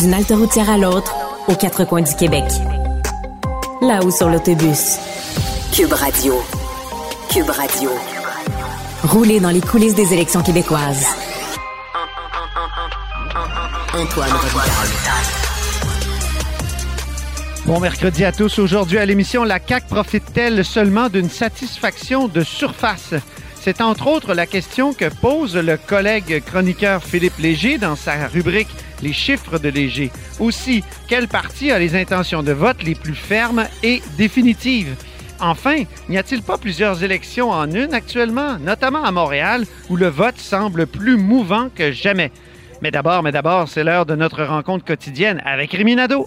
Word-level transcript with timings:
D'une 0.00 0.14
halte 0.14 0.30
routière 0.30 0.70
à 0.70 0.78
l'autre, 0.78 1.14
aux 1.46 1.54
quatre 1.54 1.84
coins 1.84 2.00
du 2.00 2.14
Québec. 2.14 2.44
Là-haut 3.82 4.10
sur 4.10 4.30
l'autobus. 4.30 4.96
Cube 5.74 5.92
Radio. 5.92 6.42
Cube 7.30 7.50
Radio. 7.50 7.90
Rouler 9.04 9.40
dans 9.40 9.50
les 9.50 9.60
coulisses 9.60 9.94
des 9.94 10.14
élections 10.14 10.42
québécoises. 10.42 11.04
Antoine 13.92 14.30
Bon 17.66 17.78
mercredi 17.78 18.24
à 18.24 18.32
tous. 18.32 18.58
Aujourd'hui 18.58 18.96
à 18.96 19.04
l'émission, 19.04 19.44
la 19.44 19.58
CAQ 19.58 19.86
profite-t-elle 19.86 20.64
seulement 20.64 21.10
d'une 21.10 21.28
satisfaction 21.28 22.26
de 22.26 22.42
surface? 22.42 23.12
C'est 23.60 23.82
entre 23.82 24.06
autres 24.06 24.32
la 24.32 24.46
question 24.46 24.94
que 24.94 25.10
pose 25.10 25.56
le 25.56 25.76
collègue 25.76 26.42
chroniqueur 26.46 27.04
Philippe 27.04 27.38
Léger 27.38 27.76
dans 27.76 27.96
sa 27.96 28.28
rubrique 28.28 28.70
Les 29.02 29.12
chiffres 29.12 29.58
de 29.58 29.68
Léger. 29.68 30.10
Aussi, 30.38 30.84
quel 31.08 31.28
parti 31.28 31.70
a 31.70 31.78
les 31.78 31.96
intentions 31.96 32.42
de 32.42 32.52
vote 32.52 32.82
les 32.82 32.94
plus 32.94 33.14
fermes 33.14 33.66
et 33.82 34.02
définitives? 34.18 34.94
Enfin, 35.40 35.84
n'y 36.08 36.18
a-t-il 36.18 36.42
pas 36.42 36.58
plusieurs 36.58 37.02
élections 37.02 37.50
en 37.50 37.70
une 37.70 37.94
actuellement, 37.94 38.58
notamment 38.58 39.04
à 39.04 39.10
Montréal, 39.10 39.64
où 39.88 39.96
le 39.96 40.08
vote 40.08 40.38
semble 40.38 40.86
plus 40.86 41.16
mouvant 41.16 41.70
que 41.74 41.92
jamais? 41.92 42.30
Mais 42.82 42.90
d'abord, 42.90 43.22
mais 43.22 43.32
d'abord, 43.32 43.68
c'est 43.68 43.84
l'heure 43.84 44.06
de 44.06 44.14
notre 44.14 44.44
rencontre 44.44 44.84
quotidienne 44.84 45.42
avec 45.44 45.72
Rémi 45.72 45.96
Nadeau. 45.96 46.26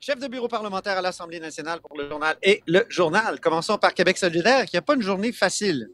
Chef 0.00 0.20
de 0.20 0.28
bureau 0.28 0.46
parlementaire 0.46 0.96
à 0.96 1.02
l'Assemblée 1.02 1.40
nationale 1.40 1.80
pour 1.80 1.98
le 1.98 2.08
journal 2.08 2.36
et 2.40 2.62
le 2.68 2.84
journal. 2.88 3.40
Commençons 3.40 3.78
par 3.78 3.94
Québec 3.94 4.16
solidaire, 4.16 4.64
qui 4.66 4.76
n'a 4.76 4.82
pas 4.82 4.94
une 4.94 5.02
journée 5.02 5.32
facile. 5.32 5.88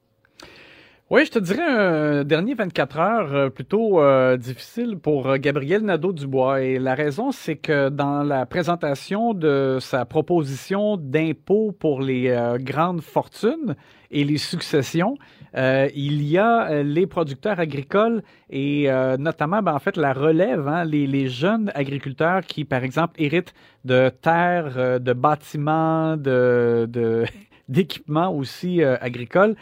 Oui, 1.08 1.24
je 1.24 1.30
te 1.30 1.38
dirais 1.38 1.62
un 1.62 2.22
dernier 2.22 2.54
24 2.54 2.98
heures 2.98 3.34
euh, 3.34 3.48
plutôt 3.48 4.00
euh, 4.00 4.36
difficile 4.36 4.98
pour 4.98 5.26
euh, 5.26 5.36
Gabriel 5.38 5.82
Nadeau-Dubois. 5.82 6.60
Et 6.62 6.78
la 6.78 6.94
raison, 6.94 7.30
c'est 7.30 7.56
que 7.56 7.88
dans 7.88 8.22
la 8.22 8.44
présentation 8.44 9.32
de 9.32 9.78
sa 9.80 10.04
proposition 10.04 10.98
d'impôt 10.98 11.72
pour 11.72 12.02
les 12.02 12.34
grandes 12.60 13.00
fortunes 13.00 13.74
et 14.10 14.24
les 14.24 14.38
successions, 14.38 15.16
il 15.56 16.22
y 16.22 16.38
a 16.38 16.82
les 16.82 17.06
producteurs 17.06 17.60
agricoles 17.60 18.22
et 18.50 18.88
notamment, 19.18 19.62
ben, 19.62 19.74
en 19.74 19.78
fait, 19.78 19.96
la 19.96 20.12
relève, 20.12 20.66
hein, 20.68 20.84
les, 20.84 21.28
jeunes 21.28 21.70
agriculteurs 21.74 22.42
qui, 22.42 22.64
par 22.64 22.82
exemple, 22.82 23.14
héritent 23.20 23.54
de 23.84 24.08
terres, 24.08 25.00
de 25.00 25.12
bâtiments, 25.12 26.16
de, 26.16 26.86
de 26.90 27.24
d'équipements 27.68 28.34
aussi 28.34 28.82
agricoles. 28.82 29.54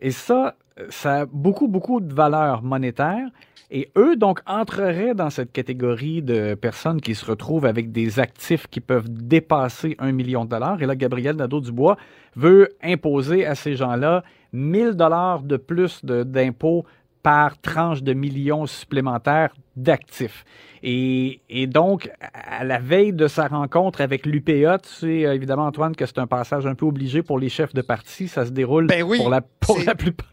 Et 0.00 0.12
ça, 0.12 0.54
ça 0.88 1.20
a 1.20 1.26
beaucoup, 1.26 1.68
beaucoup 1.68 2.00
de 2.00 2.12
valeur 2.12 2.62
monétaire. 2.62 3.28
Et 3.70 3.90
eux, 3.96 4.16
donc, 4.16 4.40
entreraient 4.46 5.14
dans 5.14 5.30
cette 5.30 5.52
catégorie 5.52 6.22
de 6.22 6.54
personnes 6.54 7.00
qui 7.00 7.14
se 7.14 7.24
retrouvent 7.24 7.66
avec 7.66 7.92
des 7.92 8.18
actifs 8.18 8.66
qui 8.66 8.80
peuvent 8.80 9.08
dépasser 9.08 9.94
un 10.00 10.10
million 10.10 10.44
de 10.44 10.50
dollars. 10.50 10.82
Et 10.82 10.86
là, 10.86 10.96
Gabriel 10.96 11.36
Nadeau-Dubois 11.36 11.96
veut 12.34 12.70
imposer 12.82 13.46
à 13.46 13.54
ces 13.54 13.76
gens-là 13.76 14.24
1000 14.52 14.92
dollars 14.92 15.42
de 15.42 15.56
plus 15.56 16.04
d'impôts 16.04 16.84
par 17.22 17.60
tranche 17.60 18.02
de 18.02 18.12
millions 18.12 18.66
supplémentaires 18.66 19.54
d'actifs. 19.76 20.44
Et, 20.82 21.40
donc, 21.68 22.10
à 22.32 22.64
la 22.64 22.78
veille 22.78 23.12
de 23.12 23.28
sa 23.28 23.46
rencontre 23.46 24.00
avec 24.00 24.24
l'UPA, 24.24 24.78
tu 24.78 24.88
sais 24.88 25.20
évidemment, 25.20 25.66
Antoine, 25.66 25.94
que 25.94 26.06
c'est 26.06 26.18
un 26.18 26.26
passage 26.26 26.66
un 26.66 26.74
peu 26.74 26.86
obligé 26.86 27.22
pour 27.22 27.38
les 27.38 27.50
chefs 27.50 27.74
de 27.74 27.82
parti. 27.82 28.28
Ça 28.28 28.46
se 28.46 28.50
déroule 28.50 28.86
ben 28.86 29.02
oui, 29.02 29.18
pour, 29.18 29.28
la, 29.28 29.42
pour 29.42 29.78
la 29.84 29.94
plupart 29.94 30.29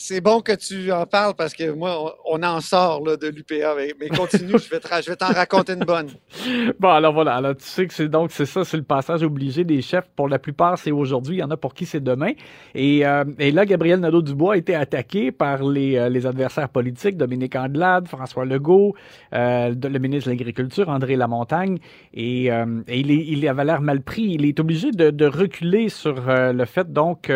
c'est 0.00 0.20
bon 0.20 0.40
que 0.40 0.52
tu 0.52 0.92
en 0.92 1.06
parles 1.06 1.34
parce 1.36 1.52
que 1.52 1.72
moi, 1.72 2.14
on, 2.24 2.40
en 2.44 2.60
sort 2.60 3.02
de 3.02 3.26
l'UPA. 3.26 3.74
Mais, 3.98 4.08
continue, 4.08 4.52
je 4.56 4.70
vais, 4.70 5.16
t'en 5.16 5.26
raconter 5.26 5.72
une 5.72 5.84
bonne. 5.84 6.08
Bon, 6.78 6.90
alors 6.90 7.12
voilà. 7.12 7.54
Tu 7.54 7.64
sais 7.64 7.86
que 7.86 7.94
c'est 7.94 8.08
donc 8.08 8.30
c'est 8.30 8.46
ça, 8.46 8.64
c'est 8.64 8.76
le 8.76 8.84
passage 8.84 9.24
obligé 9.24 9.64
des 9.64 9.82
chefs. 9.82 10.08
Pour 10.14 10.28
la 10.28 10.38
plupart, 10.38 10.78
c'est 10.78 10.92
aujourd'hui. 10.92 11.36
Il 11.36 11.40
y 11.40 11.42
en 11.42 11.50
a 11.50 11.56
pour 11.56 11.74
qui 11.74 11.84
c'est 11.84 12.02
demain. 12.02 12.32
Et, 12.74 13.04
euh, 13.04 13.24
là, 13.38 13.66
Gabriel 13.66 13.98
Nadeau-Dubois 13.98 14.54
a 14.54 14.56
été 14.56 14.76
attaqué 14.76 15.32
par 15.32 15.64
les, 15.64 15.96
euh, 15.96 16.28
adversaires 16.28 16.68
politiques, 16.68 17.16
Dominique 17.16 17.56
Andelade, 17.56 18.06
François 18.06 18.44
Legault, 18.44 18.94
euh, 19.32 19.74
le 19.74 19.98
ministre 19.98 20.30
de 20.30 20.34
l'Agriculture, 20.36 20.88
André 20.88 21.16
Lamontagne. 21.16 21.78
Et, 22.14 22.46
et 22.46 22.52
il, 22.88 23.10
il 23.10 23.48
avait 23.48 23.64
l'air 23.64 23.80
mal 23.80 24.02
pris. 24.02 24.22
Il 24.22 24.44
est 24.44 24.60
obligé 24.60 24.92
de 24.92 25.26
reculer 25.26 25.88
sur 25.88 26.22
le 26.28 26.64
fait 26.64 26.92
donc 26.92 27.32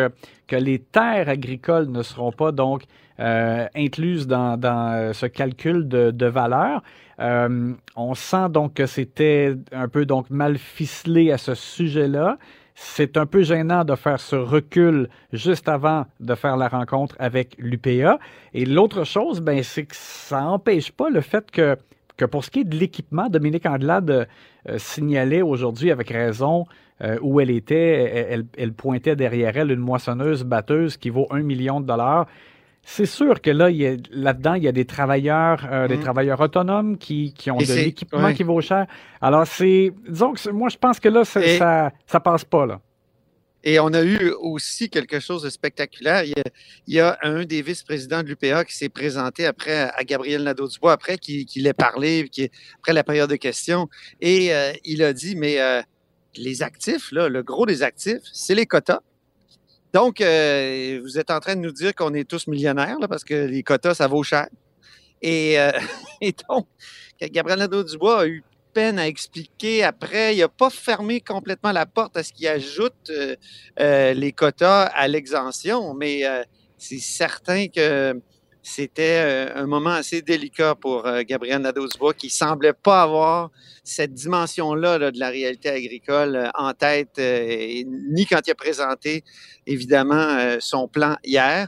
que 0.47 0.55
les 0.55 0.79
terres 0.79 1.29
agricoles 1.29 1.89
ne 1.89 2.03
seront 2.03 2.31
pas 2.31 2.51
donc 2.51 2.83
euh, 3.19 3.67
incluses 3.75 4.25
dans, 4.25 4.59
euh, 4.63 5.13
ce 5.13 5.27
calcul 5.27 5.87
de, 5.87 6.25
valeur. 6.25 6.81
Euh, 7.19 7.73
on 7.95 8.15
sent 8.15 8.49
donc 8.49 8.73
que 8.73 8.87
c'était 8.87 9.55
un 9.71 9.87
peu 9.87 10.05
donc 10.05 10.31
mal 10.31 10.57
ficelé 10.57 11.31
à 11.31 11.37
ce 11.37 11.53
sujet-là. 11.53 12.39
C'est 12.73 13.17
un 13.17 13.27
peu 13.27 13.43
gênant 13.43 13.85
de 13.85 13.93
faire 13.93 14.19
ce 14.19 14.35
recul 14.35 15.09
juste 15.31 15.69
avant 15.69 16.07
de 16.19 16.33
faire 16.33 16.57
la 16.57 16.67
rencontre 16.67 17.15
avec 17.19 17.55
l'UPA. 17.59 18.17
Et 18.55 18.65
l'autre 18.65 19.03
chose, 19.03 19.41
ben, 19.41 19.61
c'est 19.61 19.83
que 19.83 19.95
ça 19.95 20.41
n'empêche 20.41 20.91
pas 20.91 21.11
le 21.11 21.21
fait 21.21 21.51
que, 21.51 21.77
que 22.17 22.25
pour 22.25 22.43
ce 22.43 22.49
qui 22.49 22.61
est 22.61 22.63
de 22.63 22.75
l'équipement, 22.75 23.29
Dominique 23.29 23.67
Andelade 23.67 24.27
signalait 24.77 25.43
aujourd'hui 25.43 25.91
avec 25.91 26.09
raison 26.09 26.65
euh, 27.01 27.17
où 27.21 27.39
elle 27.39 27.49
était, 27.49 28.45
elle, 28.57 28.73
pointait 28.73 29.15
derrière 29.15 29.57
elle 29.57 29.71
une 29.71 29.79
moissonneuse 29.79 30.43
batteuse 30.43 30.97
qui 30.97 31.09
vaut 31.09 31.27
un 31.31 31.41
million 31.41 31.81
de 31.81 31.85
dollars. 31.85 32.27
C'est 32.85 33.05
sûr 33.05 33.41
que 33.41 33.49
là, 33.49 33.69
là-dedans, 34.11 34.55
il 34.55 34.63
y 34.63 34.67
a 34.67 34.71
des 34.73 34.85
travailleurs, 34.85 35.65
euh, 35.71 35.87
des 35.87 35.97
mm. 35.97 36.01
travailleurs 36.01 36.41
autonomes 36.41 36.97
qui, 36.97 37.33
qui 37.33 37.49
ont 37.49 37.57
de 37.57 37.73
l'équipement 37.73 38.33
qui 38.33 38.43
vaut 38.43 38.59
cher. 38.61 38.87
Alors, 39.21 39.47
c'est, 39.47 39.93
disons 40.07 40.33
que 40.33 40.49
moi, 40.49 40.69
je 40.69 40.77
pense 40.77 40.99
que 40.99 41.07
là, 41.07 41.23
ça, 41.23 41.91
ça 42.05 42.19
passe 42.19 42.43
pas, 42.43 42.65
là. 42.65 42.81
Et 43.63 43.79
on 43.79 43.93
a 43.93 44.03
eu 44.03 44.31
aussi 44.41 44.89
quelque 44.89 45.21
chose 45.21 45.43
de 45.43 45.49
spectaculaire. 45.49 46.23
Il 46.25 46.93
y 46.93 46.99
a, 46.99 47.17
un 47.21 47.45
des 47.45 47.61
vice-présidents 47.61 48.21
de 48.21 48.27
l'UPA 48.27 48.65
qui 48.65 48.75
s'est 48.75 48.89
présenté 48.89 49.45
après 49.45 49.89
à 49.95 50.03
Gabriel 50.03 50.43
Nadeau-Dubois, 50.43 50.91
après 50.91 51.17
qu'il 51.17 51.45
qu 51.45 51.65
ait 51.65 51.73
parlé, 51.73 52.27
qui, 52.29 52.51
après 52.79 52.91
la 52.91 53.05
période 53.05 53.29
de 53.29 53.37
questions. 53.37 53.87
Et 54.19 54.53
euh, 54.53 54.73
il 54.83 55.01
a 55.01 55.13
dit, 55.13 55.37
mais 55.37 55.59
les 56.35 56.63
actifs, 56.63 57.11
là, 57.11 57.29
le 57.29 57.43
gros 57.43 57.65
des 57.65 57.83
actifs, 57.83 58.21
c'est 58.31 58.55
les 58.55 58.65
quotas. 58.65 59.01
Donc, 59.93 60.21
euh, 60.21 60.99
vous 61.03 61.19
êtes 61.19 61.29
en 61.29 61.39
train 61.39 61.55
de 61.55 61.61
nous 61.61 61.71
dire 61.71 61.93
qu'on 61.93 62.13
est 62.13 62.27
tous 62.27 62.47
millionnaires, 62.47 62.97
là, 62.99 63.07
parce 63.07 63.23
que 63.23 63.33
les 63.33 63.61
quotas, 63.63 63.95
ça 63.95 64.07
vaut 64.07 64.23
cher. 64.23 64.47
Et, 65.21 65.59
euh, 65.59 65.71
donc, 66.49 66.67
Gabriel 67.21 67.59
Nadeau-Dubois 67.59 68.21
a 68.21 68.27
eu 68.27 68.43
peine 68.73 68.97
à 68.97 69.07
expliquer 69.07 69.83
après. 69.83 70.35
Il 70.35 70.39
n'a 70.39 70.47
pas 70.47 70.71
fermé 70.71 71.21
complètement 71.21 71.71
la 71.71 71.85
porte 71.85 72.17
à 72.17 72.23
ce 72.23 72.33
qu'il 72.33 72.47
ajoute 72.47 73.11
euh, 73.79 74.13
les 74.13 74.31
quotas 74.31 74.85
à 74.85 75.07
l'exemption, 75.07 75.93
mais 75.93 76.23
c'est 76.79 76.97
certain 76.97 77.67
que 77.67 78.19
c'était 78.65 79.19
euh, 79.19 79.61
un 79.61 79.67
moment 79.67 79.89
assez 79.89 80.21
délicat 80.21 80.73
pour 80.73 81.05
euh, 81.05 81.21
Gabriel 81.27 81.61
Nadeau-Dubois 81.61 82.13
qui 82.13 82.29
semblait 82.29 82.71
pas 82.71 83.03
avoir 83.03 83.51
cette 83.83 84.13
dimension-là 84.13 85.11
de 85.11 85.19
la 85.19 85.29
réalité 85.29 85.69
agricole 85.69 86.37
euh, 86.37 86.49
en 86.55 86.71
tête, 86.71 87.19
ni 87.19 88.25
quand 88.25 88.39
il 88.47 88.51
a 88.51 88.55
présenté 88.55 89.23
évidemment 89.67 90.57
son 90.59 90.87
plan 90.87 91.17
hier, 91.25 91.67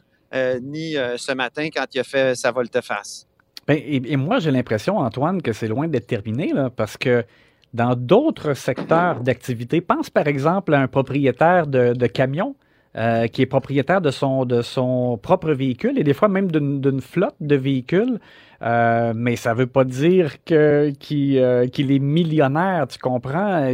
ni 0.62 0.94
ce 0.94 1.34
matin 1.34 1.68
quand 1.74 1.86
il 1.94 2.00
a 2.00 2.04
fait 2.04 2.36
sa 2.36 2.52
volte-face. 2.52 3.28
Ben, 3.68 3.80
et, 3.84 4.16
moi, 4.16 4.40
j'ai 4.40 4.52
l'impression, 4.52 4.98
Antoine, 4.98 5.42
que 5.42 5.52
c'est 5.52 5.68
loin 5.68 5.88
d'être 5.88 6.08
terminé, 6.08 6.54
parce 6.76 6.98
que 6.98 7.26
dans 7.74 7.96
d'autres 7.96 8.54
secteurs 8.54 9.22
d'activité, 9.22 9.82
pense 9.82 10.10
par 10.10 10.28
exemple 10.28 10.74
à 10.74 10.80
un 10.80 10.88
propriétaire 10.88 11.68
de, 11.68 11.94
de 11.94 12.08
camions 12.08 12.56
euh, 12.98 13.28
qui 13.28 13.42
est 13.42 13.46
propriétaire 13.46 14.00
de 14.00 14.10
son, 14.10 14.46
de 14.46 14.62
son 14.62 15.20
propre 15.22 15.52
véhicule 15.52 16.00
et 16.00 16.04
des 16.06 16.14
fois 16.14 16.30
même 16.30 16.50
d'une 16.50 17.02
flotte 17.02 17.36
de 17.42 17.58
véhicules. 17.58 18.20
Euh, 18.62 19.12
mais 19.14 19.36
ça 19.36 19.54
ne 19.54 19.60
veut 19.60 19.68
pas 19.68 19.84
dire 19.84 20.42
que, 20.46 20.92
qu'il, 20.92 21.38
euh, 21.38 21.68
qu'il 21.68 21.92
est 21.92 22.00
millionnaire, 22.00 22.88
tu 22.88 22.98
comprends? 22.98 23.70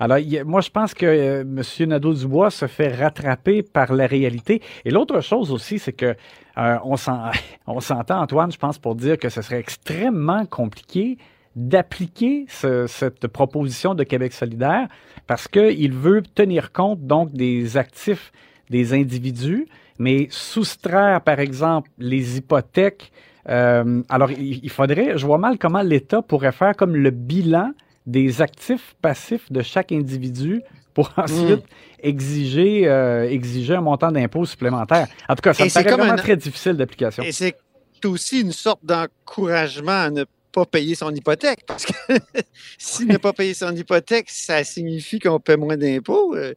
alors, 0.00 0.18
moi, 0.44 0.60
je 0.60 0.70
pense 0.70 0.94
que 0.94 1.42
M. 1.42 1.62
Nadeau-Dubois 1.88 2.50
se 2.50 2.66
fait 2.66 2.92
rattraper 2.92 3.62
par 3.62 3.92
la 3.92 4.08
réalité. 4.08 4.60
Et 4.84 4.90
l'autre 4.90 5.20
chose 5.20 5.52
aussi, 5.52 5.78
c'est 5.78 5.92
que 5.92 6.16
on, 6.56 6.96
s'entend, 6.96 8.20
Antoine, 8.20 8.50
je 8.50 8.58
pense, 8.58 8.78
pour 8.78 8.96
dire 8.96 9.16
que 9.16 9.28
ce 9.28 9.42
serait 9.42 9.60
extrêmement 9.60 10.44
compliqué 10.46 11.18
d'appliquer 11.56 12.46
cette 12.48 13.26
proposition 13.28 13.94
de 13.94 14.02
Québec 14.02 14.32
solidaire 14.32 14.88
parce 15.26 15.48
qu'il 15.48 15.92
veut 15.92 16.22
tenir 16.22 16.72
compte 16.72 17.06
donc 17.06 17.32
des 17.32 17.76
actifs 17.76 18.32
des 18.70 18.92
individus, 18.94 19.66
mais 19.98 20.26
soustraire, 20.30 21.20
par 21.20 21.38
exemple, 21.38 21.90
les 21.98 22.38
hypothèques. 22.38 23.12
Euh, 23.48 24.02
alors, 24.08 24.30
il, 24.30 24.70
faudrait, 24.70 25.18
je 25.18 25.26
vois 25.26 25.38
mal 25.38 25.58
comment 25.58 25.82
l'État 25.82 26.22
pourrait 26.22 26.52
faire 26.52 26.74
comme 26.74 26.96
le 26.96 27.10
bilan 27.10 27.72
des 28.06 28.42
actifs 28.42 28.96
passifs 29.00 29.50
de 29.52 29.62
chaque 29.62 29.92
individu 29.92 30.62
pour 30.94 31.08
hmm. 31.16 31.20
ensuite 31.20 31.64
exiger, 32.02 32.88
euh, 32.88 33.28
exiger 33.28 33.74
un 33.74 33.80
montant 33.80 34.10
d'impôt 34.10 34.44
supplémentaire. 34.44 35.06
En 35.28 35.34
tout 35.34 35.42
cas, 35.42 35.54
ça 35.54 35.64
me 35.64 35.70
paraît 35.70 35.96
vraiment 35.96 36.16
très 36.16 36.36
difficile 36.36 36.74
d'application. 36.74 37.22
Et 37.22 37.32
c'est 37.32 37.56
aussi 38.04 38.40
une 38.40 38.52
sorte 38.52 38.84
d'encouragement 38.84 39.92
à 39.92 40.10
ne 40.10 40.24
pas 40.54 40.64
payer 40.64 40.94
son 40.94 41.12
hypothèque. 41.14 41.64
Parce 41.66 41.84
que 41.84 41.92
s'il 42.78 43.08
n'a 43.08 43.18
pas 43.18 43.32
payé 43.32 43.54
son 43.54 43.74
hypothèque, 43.74 44.30
ça 44.30 44.62
signifie 44.62 45.18
qu'on 45.18 45.40
paie 45.40 45.56
moins 45.56 45.76
d'impôts. 45.76 46.34
Euh, 46.36 46.54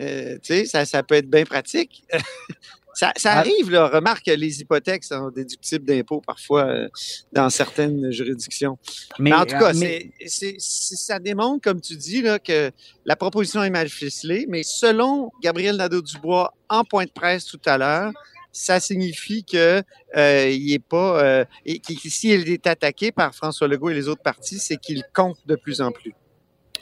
euh, 0.00 0.34
tu 0.42 0.54
sais, 0.54 0.64
ça, 0.66 0.84
ça, 0.84 1.02
peut 1.02 1.16
être 1.16 1.30
bien 1.30 1.44
pratique. 1.44 2.04
ça, 2.94 3.12
ça, 3.16 3.32
ah. 3.32 3.38
arrive, 3.38 3.70
là. 3.70 3.88
Remarque 3.88 4.26
que 4.26 4.30
les 4.30 4.60
hypothèques 4.60 5.02
sont 5.02 5.30
déductibles 5.30 5.86
d'impôts 5.86 6.20
parfois 6.20 6.66
euh, 6.66 6.88
dans 7.32 7.48
certaines 7.48 8.12
juridictions. 8.12 8.78
Mais, 9.18 9.32
en 9.32 9.46
tout 9.46 9.58
cas, 9.58 9.72
c'est, 9.72 10.56
ça 10.58 11.18
démontre, 11.18 11.62
comme 11.62 11.80
tu 11.80 11.96
dis, 11.96 12.20
là, 12.20 12.38
que 12.38 12.70
la 13.06 13.16
proposition 13.16 13.64
est 13.64 13.70
mal 13.70 13.88
ficelée, 13.88 14.46
mais 14.48 14.62
selon 14.62 15.32
Gabriel 15.42 15.76
Nadeau-Dubois 15.76 16.54
en 16.68 16.84
point 16.84 17.06
de 17.06 17.10
presse 17.10 17.46
tout 17.46 17.60
à 17.64 17.78
l'heure, 17.78 18.12
ça 18.58 18.80
signifie 18.80 19.44
que 19.44 19.82
euh, 20.16 20.50
il 20.50 20.72
est 20.72 20.84
pas 20.84 21.22
euh, 21.22 21.44
et 21.64 21.80
si 22.04 22.30
il 22.30 22.48
est 22.48 22.66
attaqué 22.66 23.12
par 23.12 23.32
François 23.32 23.68
Legault 23.68 23.90
et 23.90 23.94
les 23.94 24.08
autres 24.08 24.22
partis, 24.22 24.58
c'est 24.58 24.76
qu'il 24.76 25.04
compte 25.14 25.38
de 25.46 25.54
plus 25.54 25.80
en 25.80 25.92
plus. 25.92 26.12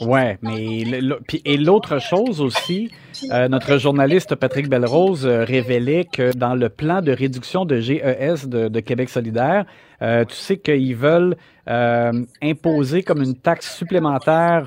Ouais, 0.00 0.38
mais 0.42 0.84
et 1.44 1.56
l'autre 1.56 2.00
chose 2.00 2.40
aussi, 2.40 2.90
euh, 3.30 3.48
notre 3.48 3.78
journaliste 3.78 4.34
Patrick 4.34 4.68
Belrose 4.68 5.26
euh, 5.26 5.44
révélait 5.44 6.04
que 6.04 6.36
dans 6.36 6.54
le 6.54 6.68
plan 6.68 7.00
de 7.00 7.12
réduction 7.12 7.64
de 7.64 7.80
GES 7.80 8.46
de, 8.46 8.80
Québec 8.80 9.08
solidaire, 9.08 9.64
euh, 10.02 10.24
tu 10.24 10.34
sais 10.34 10.58
qu'ils 10.58 10.96
veulent 10.96 11.36
imposer 12.42 13.02
comme 13.02 13.22
une 13.22 13.34
taxe 13.34 13.76
supplémentaire 13.76 14.66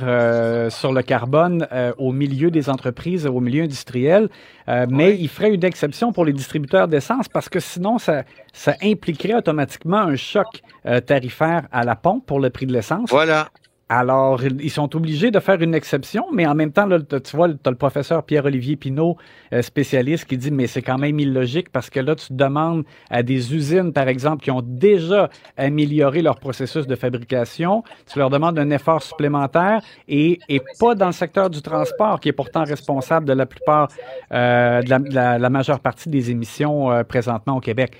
sur 0.69 0.91
le 0.91 1.01
carbone 1.01 1.65
au 1.97 2.11
milieu 2.11 2.51
des 2.51 2.69
entreprises, 2.69 3.25
au 3.25 3.39
milieu 3.39 3.63
industriel, 3.63 4.27
mais 4.67 5.17
il 5.17 5.29
ferait 5.29 5.53
une 5.53 5.63
exception 5.63 6.11
pour 6.11 6.25
les 6.25 6.33
distributeurs 6.33 6.89
d'essence 6.89 7.29
parce 7.29 7.47
que 7.47 7.61
sinon, 7.61 7.99
ça, 7.99 8.23
ça 8.51 8.75
impliquerait 8.83 9.35
automatiquement 9.35 9.99
un 9.99 10.17
choc 10.17 10.61
tarifaire 11.05 11.69
à 11.71 11.85
la 11.85 11.95
pompe 11.95 12.25
pour 12.25 12.41
le 12.41 12.49
prix 12.49 12.65
de 12.65 12.73
l'essence. 12.73 13.09
Voilà. 13.09 13.47
Alors, 13.91 14.43
ils 14.43 14.69
sont 14.69 14.95
obligés 14.95 15.31
de 15.31 15.39
faire 15.39 15.59
une 15.63 15.73
exception, 15.73 16.27
mais 16.31 16.45
en 16.45 16.53
même 16.53 16.71
temps, 16.71 16.87
tu 16.87 17.35
vois, 17.35 17.49
tu 17.49 17.55
le 17.65 17.75
professeur 17.75 18.23
Pierre-Olivier 18.23 18.75
Pinault, 18.75 19.17
euh, 19.51 19.63
spécialiste, 19.63 20.25
qui 20.25 20.37
dit, 20.37 20.51
mais 20.51 20.67
c'est 20.67 20.83
quand 20.83 20.99
même 20.99 21.19
illogique 21.19 21.71
parce 21.71 21.89
que 21.89 21.99
là, 21.99 22.13
tu 22.13 22.33
demandes 22.33 22.83
à 23.09 23.23
des 23.23 23.55
usines, 23.55 23.91
par 23.91 24.07
exemple, 24.07 24.43
qui 24.43 24.51
ont 24.51 24.61
déjà 24.61 25.31
amélioré 25.57 26.21
leur 26.21 26.39
processus 26.39 26.85
de 26.85 26.95
fabrication, 26.95 27.83
tu 28.05 28.19
leur 28.19 28.29
demandes 28.29 28.59
un 28.59 28.69
effort 28.69 29.01
supplémentaire 29.01 29.81
et, 30.07 30.39
pas 30.79 30.93
dans 30.93 31.07
le 31.07 31.11
secteur 31.11 31.49
du 31.49 31.63
transport, 31.63 32.19
qui 32.19 32.29
est 32.29 32.33
pourtant 32.33 32.65
responsable 32.65 33.25
de 33.25 33.33
la 33.33 33.47
plupart, 33.47 33.87
euh, 34.31 34.83
de, 34.83 35.15
la, 35.15 35.39
la, 35.39 35.49
majeure 35.49 35.79
partie 35.79 36.09
des 36.09 36.29
émissions 36.29 36.91
euh, 36.91 37.03
présentement 37.03 37.57
au 37.57 37.59
Québec. 37.59 37.97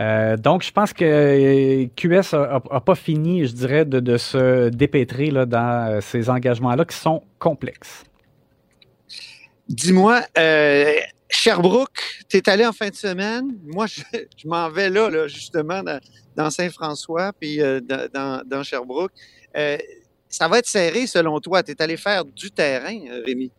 Euh, 0.00 0.36
donc, 0.36 0.62
je 0.62 0.72
pense 0.72 0.92
que 0.92 1.04
euh, 1.04 1.86
QS 1.94 2.34
n'a 2.34 2.80
pas 2.80 2.94
fini, 2.94 3.46
je 3.46 3.52
dirais, 3.52 3.84
de, 3.84 4.16
se 4.16 4.70
dépêtrer 4.70 5.30
là, 5.30 5.44
dans 5.44 5.90
euh, 5.90 6.00
ces 6.00 6.30
engagements-là 6.30 6.84
qui 6.86 6.96
sont 6.96 7.22
complexes. 7.38 8.04
Dis-moi, 9.68 10.22
Sherbrooke, 11.28 12.24
tu 12.28 12.38
es 12.38 12.48
allé 12.48 12.66
en 12.66 12.72
fin 12.72 12.88
de 12.88 12.94
semaine. 12.94 13.58
Moi, 13.64 13.86
je, 13.86 14.02
m'en 14.46 14.70
vais 14.70 14.88
là, 14.88 15.28
justement, 15.28 15.82
dans, 16.34 16.50
Saint-François, 16.50 17.32
puis 17.38 17.58
dans, 17.58 18.42
dans, 18.44 18.62
Sherbrooke. 18.64 19.12
ça 20.28 20.48
va 20.48 20.58
être 20.58 20.66
serré 20.66 21.06
selon 21.06 21.38
toi. 21.40 21.62
Tu 21.62 21.72
es 21.72 21.82
allé 21.82 21.96
faire 21.96 22.24
du 22.24 22.50
terrain, 22.50 22.98
Rémi? 23.24 23.52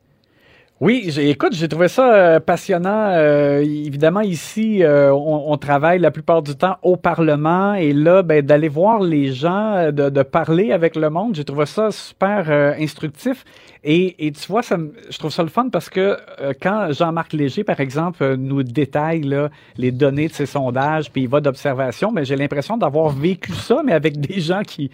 Oui, 0.82 1.14
écoute, 1.20 1.54
j'ai 1.54 1.68
trouvé 1.68 1.88
ça 1.88 2.12
euh, 2.12 2.40
passionnant. 2.40 3.12
Euh, 3.12 3.60
évidemment, 3.60 4.22
ici, 4.22 4.82
euh, 4.82 5.14
on, 5.14 5.56
travaille 5.58 6.00
la 6.00 6.10
plupart 6.10 6.42
du 6.42 6.56
temps 6.56 6.78
au 6.82 6.98
Parlement 6.98 7.76
et 7.76 7.94
là, 7.94 8.24
ben, 8.24 8.44
d'aller 8.44 8.68
voir 8.68 9.00
les 9.00 9.32
gens, 9.32 9.92
de, 9.92 10.24
parler 10.24 10.72
avec 10.72 10.96
le 10.96 11.12
monde, 11.12 11.36
j'ai 11.36 11.44
trouvé 11.44 11.68
ça 11.68 11.92
super 11.92 12.50
instructif. 12.80 13.46
Et, 13.84 14.26
et, 14.26 14.32
tu 14.32 14.48
vois, 14.48 14.64
ça, 14.64 14.78
je 15.08 15.18
trouve 15.20 15.30
ça 15.30 15.44
le 15.44 15.50
fun 15.50 15.70
parce 15.70 15.88
que 15.88 16.18
quand 16.60 16.92
Jean-Marc 16.92 17.34
Léger, 17.34 17.64
par 17.64 17.80
exemple, 17.80 18.36
nous 18.38 18.64
détaille 18.64 19.22
là, 19.22 19.52
les 19.78 19.92
données 19.92 20.30
de 20.30 20.34
ses 20.34 20.48
sondages, 20.48 21.12
puis 21.12 21.22
il 21.22 21.30
va 21.30 21.42
d'observation, 21.42 22.10
mais 22.10 22.22
ben, 22.22 22.26
j'ai 22.26 22.36
l'impression 22.36 22.76
d'avoir 22.76 23.10
vécu 23.10 23.54
ça, 23.54 23.84
mais 23.86 23.94
avec 23.94 24.20
des 24.20 24.40
gens 24.40 24.64
qui 24.64 24.90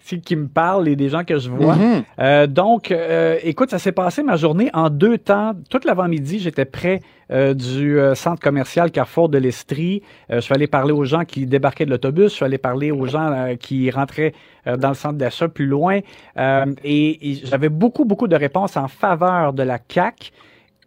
qui 0.00 0.36
me 0.36 0.48
parlent 0.48 0.88
et 0.88 0.96
des 0.96 1.08
gens 1.08 1.24
que 1.24 1.38
je 1.38 1.50
vois. 1.50 1.76
Mm-hmm. 1.76 2.02
euh, 2.20 2.46
donc, 2.46 2.90
euh, 2.90 3.38
écoute, 3.42 3.70
ça 3.70 3.78
s'est 3.78 3.92
passé 3.92 4.22
ma 4.22 4.36
journée 4.36 4.70
en 4.72 4.90
deux 4.90 5.18
temps. 5.18 5.52
Toute 5.68 5.84
l'avant-midi, 5.84 6.38
j'étais 6.38 6.64
près 6.64 7.00
euh, 7.30 7.54
du 7.54 7.98
centre 8.14 8.40
commercial 8.40 8.90
Carrefour 8.90 9.28
de 9.28 9.38
l'Estrie. 9.38 10.02
je 10.28 10.40
suis 10.40 10.54
allé 10.54 10.66
parler 10.66 10.92
aux 10.92 11.04
gens 11.04 11.24
qui 11.24 11.46
débarquaient 11.46 11.86
de 11.86 11.90
l'autobus. 11.90 12.30
Je 12.30 12.36
suis 12.36 12.44
allé 12.44 12.58
parler 12.58 12.90
aux 12.90 13.06
gens 13.06 13.54
qui 13.60 13.90
rentraient 13.90 14.34
dans 14.66 14.88
le 14.88 14.94
centre 14.94 15.16
d'achat 15.16 15.48
plus 15.48 15.66
loin. 15.66 16.00
et, 16.36 17.30
et 17.30 17.34
j'avais 17.44 17.68
beaucoup, 17.68 18.04
beaucoup 18.04 18.28
de 18.28 18.36
réponses 18.36 18.76
en 18.76 18.88
faveur 18.88 19.52
de 19.52 19.62
la 19.62 19.78
CAC. 19.78 20.32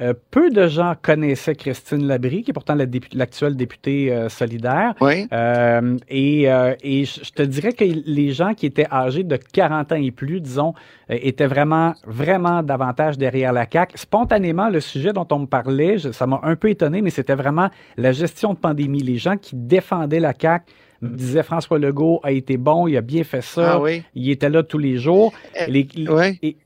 Euh, 0.01 0.13
peu 0.31 0.49
de 0.49 0.67
gens 0.67 0.95
connaissaient 0.99 1.55
Christine 1.55 2.07
Labrie, 2.07 2.43
qui 2.43 2.51
est 2.51 2.53
pourtant 2.53 2.75
l'actuelle 3.13 3.55
députée 3.55 4.11
euh, 4.11 4.27
solidaire. 4.27 4.95
Oui. 5.01 5.27
Euh, 5.31 5.97
et, 6.09 6.43
et 6.83 7.05
je 7.05 7.31
te 7.31 7.43
dirais 7.43 7.73
que 7.73 7.83
les 7.83 8.31
gens 8.31 8.53
qui 8.53 8.65
étaient 8.65 8.87
âgés 8.91 9.23
de 9.23 9.37
40 9.37 9.91
ans 9.91 9.95
et 9.95 10.11
plus, 10.11 10.41
disons, 10.41 10.73
étaient 11.09 11.47
vraiment, 11.47 11.93
vraiment 12.05 12.63
davantage 12.63 13.17
derrière 13.17 13.53
la 13.53 13.67
CAQ. 13.71 13.97
Spontanément, 13.97 14.69
le 14.69 14.79
sujet 14.79 15.13
dont 15.13 15.27
on 15.31 15.39
me 15.39 15.45
parlait, 15.45 15.97
ça 16.11 16.25
m'a 16.25 16.39
un 16.43 16.55
peu 16.55 16.69
étonné, 16.69 17.01
mais 17.01 17.11
c'était 17.11 17.35
vraiment 17.35 17.69
la 17.97 18.11
gestion 18.11 18.53
de 18.53 18.59
pandémie. 18.59 19.01
Les 19.01 19.17
gens 19.17 19.37
qui 19.37 19.55
défendaient 19.55 20.19
la 20.19 20.33
CAQ 20.39 20.65
disait 21.09 21.43
François 21.43 21.79
Legault 21.79 22.19
a 22.23 22.31
été 22.31 22.57
bon, 22.57 22.87
il 22.87 22.97
a 22.97 23.01
bien 23.01 23.23
fait 23.23 23.41
ça, 23.41 23.81
ah 23.83 23.89
il 24.15 24.29
était 24.29 24.49
là 24.49 24.63
tous 24.63 24.77
les 24.77 24.97
jours. 24.97 25.33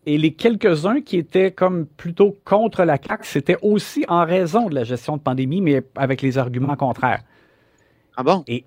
et, 0.06 0.18
les 0.18 0.34
quelques-uns 0.34 1.02
qui 1.02 1.18
étaient 1.18 1.52
comme 1.52 1.86
plutôt 1.86 2.36
contre 2.46 2.84
la 2.84 2.98
CAQ, 2.98 3.24
c'était 3.24 3.58
aussi 3.62 4.06
en 4.08 4.26
raison 4.26 4.70
de 4.70 4.76
la 4.76 4.84
gestion 4.84 5.18
de 5.18 5.22
pandémie, 5.22 5.62
mais 5.62 5.82
avec 5.96 6.22
les 6.22 6.38
arguments 6.38 6.76
contraires. 6.76 7.22
Ah 8.20 8.24
bon? 8.24 8.44
Et, 8.48 8.66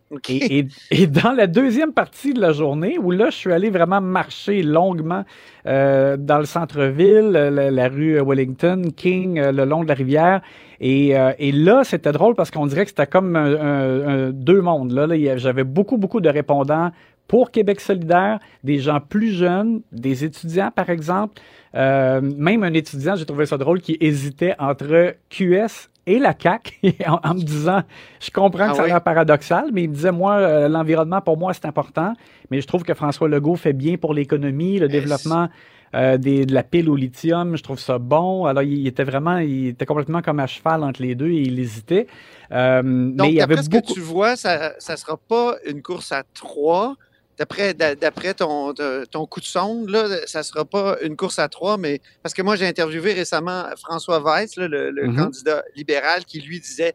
et, 0.92 1.06
dans 1.08 1.32
la 1.32 1.48
deuxième 1.48 1.92
partie 1.92 2.32
de 2.32 2.40
la 2.40 2.52
journée, 2.52 2.98
où 2.98 3.10
là, 3.10 3.30
je 3.30 3.36
suis 3.36 3.52
allé 3.52 3.68
vraiment 3.68 4.00
marcher 4.00 4.62
longuement 4.62 5.24
euh, 5.66 6.16
dans 6.16 6.38
le 6.38 6.44
centre-ville, 6.44 7.32
la, 7.32 7.88
rue 7.88 8.20
Wellington, 8.20 8.92
King, 8.96 9.40
euh, 9.40 9.50
le 9.50 9.64
long 9.64 9.82
de 9.82 9.88
la 9.88 9.94
rivière. 9.94 10.40
Et, 10.78 11.18
euh, 11.18 11.32
et 11.40 11.50
là, 11.50 11.82
c'était 11.82 12.12
drôle 12.12 12.36
parce 12.36 12.52
qu'on 12.52 12.66
dirait 12.66 12.84
que 12.84 12.90
c'était 12.90 13.08
comme 13.08 14.32
deux 14.32 14.60
mondes. 14.62 14.92
Là, 14.92 15.08
là 15.08 15.36
j'avais 15.36 15.64
beaucoup, 15.64 15.96
beaucoup 15.96 16.20
de 16.20 16.28
répondants 16.28 16.92
pour 17.26 17.50
Québec 17.50 17.80
solidaire, 17.80 18.38
des 18.62 18.78
gens 18.78 19.00
plus 19.00 19.32
jeunes, 19.32 19.80
des 19.90 20.24
étudiants, 20.24 20.70
par 20.70 20.90
exemple. 20.90 21.42
même 21.74 22.62
un 22.62 22.72
étudiant, 22.72 23.16
j'ai 23.16 23.26
trouvé 23.26 23.46
ça 23.46 23.58
drôle, 23.58 23.80
qui 23.80 23.96
hésitait 24.00 24.54
entre 24.60 25.16
QS 25.28 25.90
et 26.06 26.18
la 26.18 26.34
CAC 26.34 26.80
en, 27.24 27.34
me 27.34 27.42
disant, 27.42 27.82
je 28.20 28.30
comprends 28.30 28.66
que 28.66 28.72
ah 28.72 28.74
ça 28.74 28.82
a 28.82 28.86
l'air 28.86 29.02
paradoxal, 29.02 29.70
mais 29.72 29.84
il 29.84 29.90
me 29.90 29.94
disait, 29.94 30.12
moi, 30.12 30.36
euh, 30.36 30.68
l'environnement, 30.68 31.20
pour 31.20 31.36
moi, 31.36 31.52
c'est 31.52 31.66
important, 31.66 32.14
mais 32.50 32.60
je 32.60 32.66
trouve 32.66 32.82
que 32.82 32.94
François 32.94 33.28
Legault 33.28 33.56
fait 33.56 33.72
bien 33.72 33.96
pour 33.96 34.14
l'économie, 34.14 34.78
le 34.78 34.88
développement 34.88 35.48
euh, 35.94 36.18
des, 36.18 36.46
de 36.46 36.54
la 36.54 36.62
pile 36.62 36.88
au 36.88 36.94
lithium, 36.94 37.56
je 37.56 37.62
trouve 37.64 37.80
ça 37.80 37.98
bon. 37.98 38.44
Alors, 38.44 38.62
il, 38.62 38.86
était 38.86 39.02
vraiment, 39.02 39.38
il 39.38 39.68
était 39.68 39.86
complètement 39.86 40.22
comme 40.22 40.38
à 40.38 40.46
cheval 40.46 40.84
entre 40.84 41.02
les 41.02 41.16
deux 41.16 41.30
et 41.30 41.40
il 41.40 41.58
hésitait. 41.58 42.06
Euh, 42.52 42.80
Donc, 42.82 43.26
mais 43.26 43.30
il 43.30 43.34
y 43.34 43.40
avait 43.40 43.56
beaucoup... 43.56 43.64
ce 43.64 43.80
que 43.80 43.92
tu 43.94 44.00
vois, 44.00 44.36
ça 44.36 44.74
ne 44.88 44.96
sera 44.96 45.16
pas 45.16 45.56
une 45.66 45.82
course 45.82 46.12
à 46.12 46.22
trois, 46.32 46.94
d'après 47.40 47.72
d'après 47.72 48.34
ton, 48.34 48.74
ton 49.10 49.26
coup 49.26 49.40
de 49.40 49.46
sonde, 49.46 49.88
là, 49.88 50.06
ça 50.26 50.40
ne 50.40 50.42
sera 50.42 50.66
pas 50.66 50.98
une 51.00 51.16
course 51.16 51.38
à 51.38 51.48
trois, 51.48 51.78
mais 51.78 52.02
parce 52.22 52.34
que 52.34 52.42
moi, 52.42 52.54
j'ai 52.54 52.66
interviewé 52.66 53.14
récemment 53.14 53.64
François 53.78 54.20
Weiss, 54.20 54.56
le, 54.56 54.68
mm-hmm. 54.68 55.16
candidat 55.16 55.64
libéral, 55.74 56.26
qui 56.26 56.40
lui 56.42 56.60
disait 56.60 56.94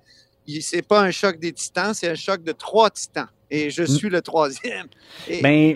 c'est 0.62 0.88
pas 0.88 1.02
un 1.02 1.10
choc 1.10 1.40
des 1.40 1.52
titans, 1.52 1.96
c'est 1.96 2.08
un 2.08 2.16
choc 2.16 2.44
de 2.44 2.52
trois 2.52 2.92
titans. 2.92 3.28
Et 3.50 3.72
je 3.72 3.82
mm. 3.82 3.88
suis 3.88 4.10
le 4.10 4.22
troisième. 4.22 4.86
Et, 5.28 5.42
ben 5.42 5.74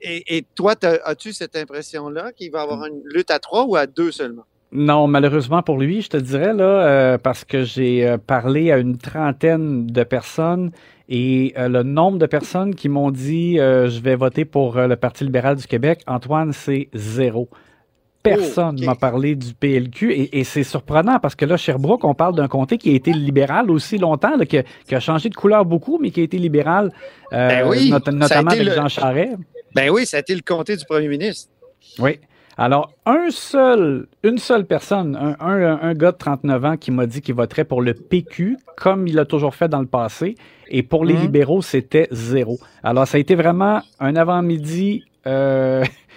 et, 0.00 0.44
toi, 0.54 0.76
as-tu 1.04 1.32
cette 1.32 1.56
impression-là 1.56 2.30
qu'il 2.30 2.52
va 2.52 2.60
y 2.60 2.62
avoir 2.62 2.86
une 2.86 3.02
lutte 3.04 3.32
à 3.32 3.40
trois 3.40 3.64
ou 3.64 3.74
à 3.74 3.88
deux 3.88 4.12
seulement? 4.12 4.44
Non, 4.70 5.08
malheureusement 5.08 5.62
pour 5.62 5.78
lui, 5.78 6.02
je 6.02 6.10
te 6.10 6.16
dirais, 6.16 6.54
là, 6.54 6.86
euh, 6.86 7.18
parce 7.18 7.44
que 7.44 7.64
j'ai 7.64 8.06
euh, 8.06 8.16
parlé 8.16 8.70
à 8.70 8.78
une 8.78 8.96
trentaine 8.96 9.88
de 9.88 10.04
personnes 10.04 10.70
Et 11.08 11.54
euh, 11.56 11.68
le 11.68 11.82
nombre 11.82 12.18
de 12.18 12.26
personnes 12.26 12.74
qui 12.74 12.88
m'ont 12.88 13.10
dit 13.10 13.58
euh, 13.58 13.88
je 13.88 14.00
vais 14.00 14.14
voter 14.14 14.44
pour 14.44 14.76
euh, 14.76 14.86
le 14.86 14.96
Parti 14.96 15.24
libéral 15.24 15.56
du 15.56 15.66
Québec, 15.66 16.00
Antoine, 16.06 16.52
c'est 16.52 16.88
zéro. 16.94 17.48
Personne 18.22 18.76
Oh, 18.78 18.80
ok. 18.80 18.86
m'a 18.86 18.94
parlé 18.94 19.34
du 19.36 19.54
PLQ 19.54 20.12
et, 20.12 20.40
et 20.40 20.44
c'est 20.44 20.64
surprenant 20.64 21.18
parce 21.18 21.34
que 21.34 21.44
là, 21.46 21.56
Sherbrooke, 21.56 22.04
on 22.04 22.14
parle 22.14 22.34
d'un 22.34 22.48
comté 22.48 22.76
qui 22.76 22.90
a 22.90 22.94
été 22.94 23.12
libéral 23.12 23.70
aussi 23.70 23.96
longtemps, 23.96 24.36
là, 24.36 24.44
qui, 24.44 24.58
a, 24.58 24.64
qui 24.86 24.94
a 24.94 25.00
changé 25.00 25.28
de 25.30 25.34
couleur 25.34 25.64
beaucoup, 25.64 25.98
mais 25.98 26.10
qui 26.10 26.20
a 26.20 26.24
été 26.24 26.36
libéral, 26.36 26.90
Ben 27.30 27.66
oui, 27.66 27.90
not- 27.90 28.00
notamment 28.12 28.50
été 28.50 28.60
avec 28.60 28.68
le- 28.68 28.74
Jean 28.74 28.88
Charest. 28.88 29.36
Ben 29.74 29.88
oui, 29.90 30.04
ça 30.04 30.18
a 30.18 30.20
été 30.20 30.34
le 30.34 30.42
comté 30.42 30.76
du 30.76 30.84
premier 30.84 31.08
ministre. 31.08 31.50
Oui. 32.00 32.18
Alors, 32.60 32.92
un 33.06 33.30
seul, 33.30 34.08
une 34.24 34.38
seule 34.38 34.64
personne, 34.66 35.14
un, 35.16 35.36
un, 35.38 35.78
un 35.80 35.94
gars 35.94 36.10
de 36.10 36.16
39 36.16 36.64
ans 36.64 36.76
qui 36.76 36.90
m'a 36.90 37.06
dit 37.06 37.20
qu'il 37.20 37.34
voterait 37.36 37.64
pour 37.64 37.80
le 37.82 37.94
PQ, 37.94 38.56
comme 38.76 39.06
il 39.06 39.14
l'a 39.14 39.24
toujours 39.24 39.54
fait 39.54 39.68
dans 39.68 39.80
le 39.80 39.86
passé, 39.86 40.34
et 40.68 40.82
pour 40.82 41.04
les 41.04 41.14
Mhm. 41.14 41.20
libéraux, 41.20 41.62
c'était 41.62 42.08
zéro. 42.10 42.58
Alors, 42.82 43.06
ça 43.06 43.16
a 43.16 43.20
été 43.20 43.36
vraiment 43.36 43.80
un 44.00 44.16
avant-midi 44.16 45.04
euh, 45.26 45.84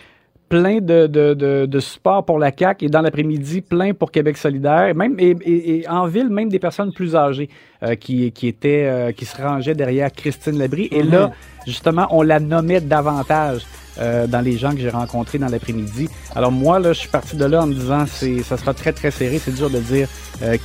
plein 0.51 0.79
de, 0.81 1.07
de, 1.07 1.33
de, 1.33 1.65
de 1.65 1.79
support 1.79 2.25
pour 2.25 2.37
la 2.37 2.51
CAQ 2.55 2.85
et 2.85 2.89
dans 2.89 2.99
l'après-midi, 3.01 3.61
plein 3.61 3.93
pour 3.93 4.11
Québec 4.11 4.35
solidaire, 4.35 4.93
même, 4.93 5.15
et, 5.17 5.29
et- 5.45 5.79
et 5.79 5.87
en 5.87 6.07
ville, 6.07 6.27
même 6.29 6.49
des 6.49 6.59
personnes 6.59 6.91
plus 6.91 7.15
âgées 7.15 7.49
euh, 7.83 7.95
qui, 7.95 8.33
qui, 8.33 8.47
étaient, 8.49 8.83
euh, 8.85 9.11
qui 9.13 9.23
se 9.23 9.41
rangeaient 9.41 9.75
derrière 9.75 10.11
Christine 10.11 10.57
Labrie. 10.59 10.89
Et 10.91 11.03
Mhm. 11.03 11.11
là, 11.11 11.31
justement, 11.65 12.05
on 12.11 12.21
la 12.21 12.41
nommait 12.41 12.81
davantage 12.81 13.61
euh, 13.97 14.27
dans 14.27 14.41
les 14.41 14.57
gens 14.57 14.71
que 14.71 14.79
j'ai 14.81 14.89
rencontrés 14.89 15.37
dans 15.37 15.47
l'après-midi. 15.47 16.09
Alors 16.35 16.51
moi, 16.51 16.79
là, 16.79 16.91
je 16.91 16.99
suis 16.99 17.09
parti 17.09 17.37
de 17.37 17.45
là 17.45 17.63
en 17.63 17.67
me 17.67 17.73
disant, 17.73 18.05
c'est, 18.05 18.43
ça 18.43 18.57
sera 18.57 18.73
très, 18.73 18.91
très 18.91 19.09
serré. 19.11 19.39
C'est 19.39 19.55
dur 19.55 19.69
de 19.69 19.79
dire 19.79 20.07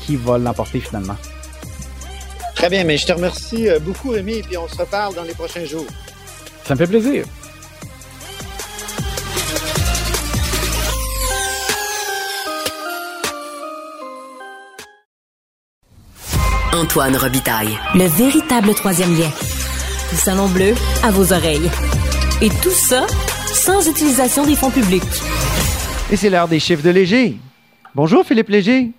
qui 0.01 0.17
va 0.17 0.37
l'emporter 0.39 0.81
finalement. 0.81 1.17
Très 2.57 2.71
bien, 2.71 2.83
mais 2.85 2.97
je 2.97 3.07
te 3.07 3.13
remercie 3.13 3.69
beaucoup, 3.83 4.11
Rémi, 4.11 4.39
et 4.39 4.43
puis 4.43 4.57
on 4.57 4.67
se 4.67 4.77
reparle 4.79 5.15
dans 5.15 5.23
les 5.25 5.35
prochains 5.35 5.65
jours. 5.65 5.87
Ça 6.65 6.75
me 6.75 6.79
fait 6.79 6.87
plaisir. 6.89 7.25
Antoine 16.75 17.17
Robitaille. 17.17 17.79
Le 17.95 18.05
véritable 18.05 18.75
troisième 18.75 19.17
lien. 19.17 19.31
Le 20.13 20.17
salon 20.17 20.49
bleu 20.49 20.75
à 21.03 21.11
vos 21.11 21.33
oreilles. 21.33 21.71
Et 22.43 22.49
tout 22.49 22.71
ça 22.71 23.07
sans 23.47 23.89
utilisation 23.89 24.45
des 24.45 24.55
fonds 24.55 24.71
publics. 24.71 25.03
Et 26.11 26.17
c'est 26.17 26.29
l'heure 26.31 26.49
des 26.49 26.61
chiffres 26.61 26.83
de 26.83 26.91
Léger. 26.91 27.37
Bonjour, 27.95 28.25
Philippe 28.25 28.49
Léger. 28.49 28.91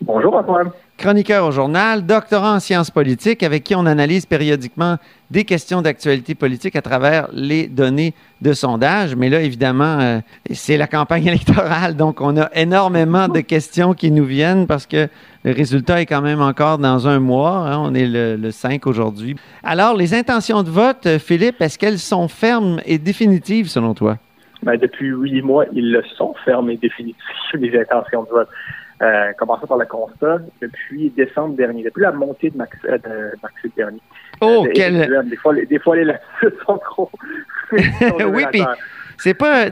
Bonjour 0.00 0.36
Antoine. 0.36 0.70
Chroniqueur 0.96 1.44
au 1.44 1.50
journal, 1.50 2.06
doctorant 2.06 2.54
en 2.54 2.60
sciences 2.60 2.90
politiques, 2.90 3.42
avec 3.42 3.64
qui 3.64 3.74
on 3.74 3.84
analyse 3.84 4.26
périodiquement 4.26 4.96
des 5.28 5.44
questions 5.44 5.82
d'actualité 5.82 6.36
politique 6.36 6.76
à 6.76 6.82
travers 6.82 7.28
les 7.32 7.66
données 7.66 8.14
de 8.40 8.52
sondage. 8.52 9.16
Mais 9.16 9.28
là, 9.28 9.40
évidemment, 9.42 9.98
euh, 10.00 10.20
c'est 10.52 10.76
la 10.76 10.86
campagne 10.86 11.26
électorale, 11.32 11.96
donc 11.96 12.20
on 12.20 12.36
a 12.40 12.48
énormément 12.54 13.26
de 13.26 13.40
questions 13.40 13.92
qui 13.92 14.12
nous 14.12 14.24
viennent 14.24 14.68
parce 14.68 14.86
que 14.86 15.08
le 15.42 15.52
résultat 15.52 16.00
est 16.00 16.06
quand 16.06 16.22
même 16.22 16.40
encore 16.40 16.78
dans 16.78 17.08
un 17.08 17.18
mois. 17.18 17.68
hein. 17.68 17.78
on 17.80 17.92
est 17.92 18.06
le, 18.06 18.36
le 18.36 18.50
5 18.52 18.86
aujourd'hui. 18.86 19.34
Alors, 19.64 19.96
les 19.96 20.14
intentions 20.14 20.62
de 20.62 20.70
vote, 20.70 21.06
euh, 21.06 21.18
Philippe, 21.18 21.60
est-ce 21.60 21.76
qu'elles 21.76 21.98
sont 21.98 22.28
fermes 22.28 22.80
et 22.86 22.98
définitives 22.98 23.68
selon 23.68 23.94
toi? 23.94 24.18
Ben, 24.62 24.78
depuis 24.78 25.08
huit 25.08 25.42
mois, 25.42 25.66
ils 25.72 25.90
le 25.90 26.02
sont 26.16 26.34
fermes 26.44 26.70
et 26.70 26.76
définitifs, 26.76 27.20
les 27.54 27.76
intentions 27.78 28.22
de 28.22 28.28
vote. 28.30 28.48
Euh, 29.02 29.32
commençons 29.38 29.66
par 29.66 29.78
le 29.78 29.86
constat, 29.86 30.38
depuis 30.62 31.10
décembre 31.10 31.56
dernier, 31.56 31.82
depuis 31.82 32.02
la 32.02 32.12
montée 32.12 32.50
de, 32.50 32.56
Max, 32.56 32.76
euh, 32.84 32.98
de 32.98 33.36
Maxime 33.42 33.70
Bernier. 33.76 34.00
Oh, 34.40 34.64
Euh, 34.66 34.70
quel... 34.74 35.28
Des 35.28 35.36
fois, 35.36 35.52
les, 35.52 35.66
des 35.66 35.78
fois, 35.78 35.96
les 35.96 36.04
lapsus 36.04 36.54
sont 36.66 36.78
trop. 36.78 37.10
sont 37.70 38.16
Oui, 38.32 38.44
puis 38.52 38.62
c'est 39.18 39.34
pas, 39.34 39.66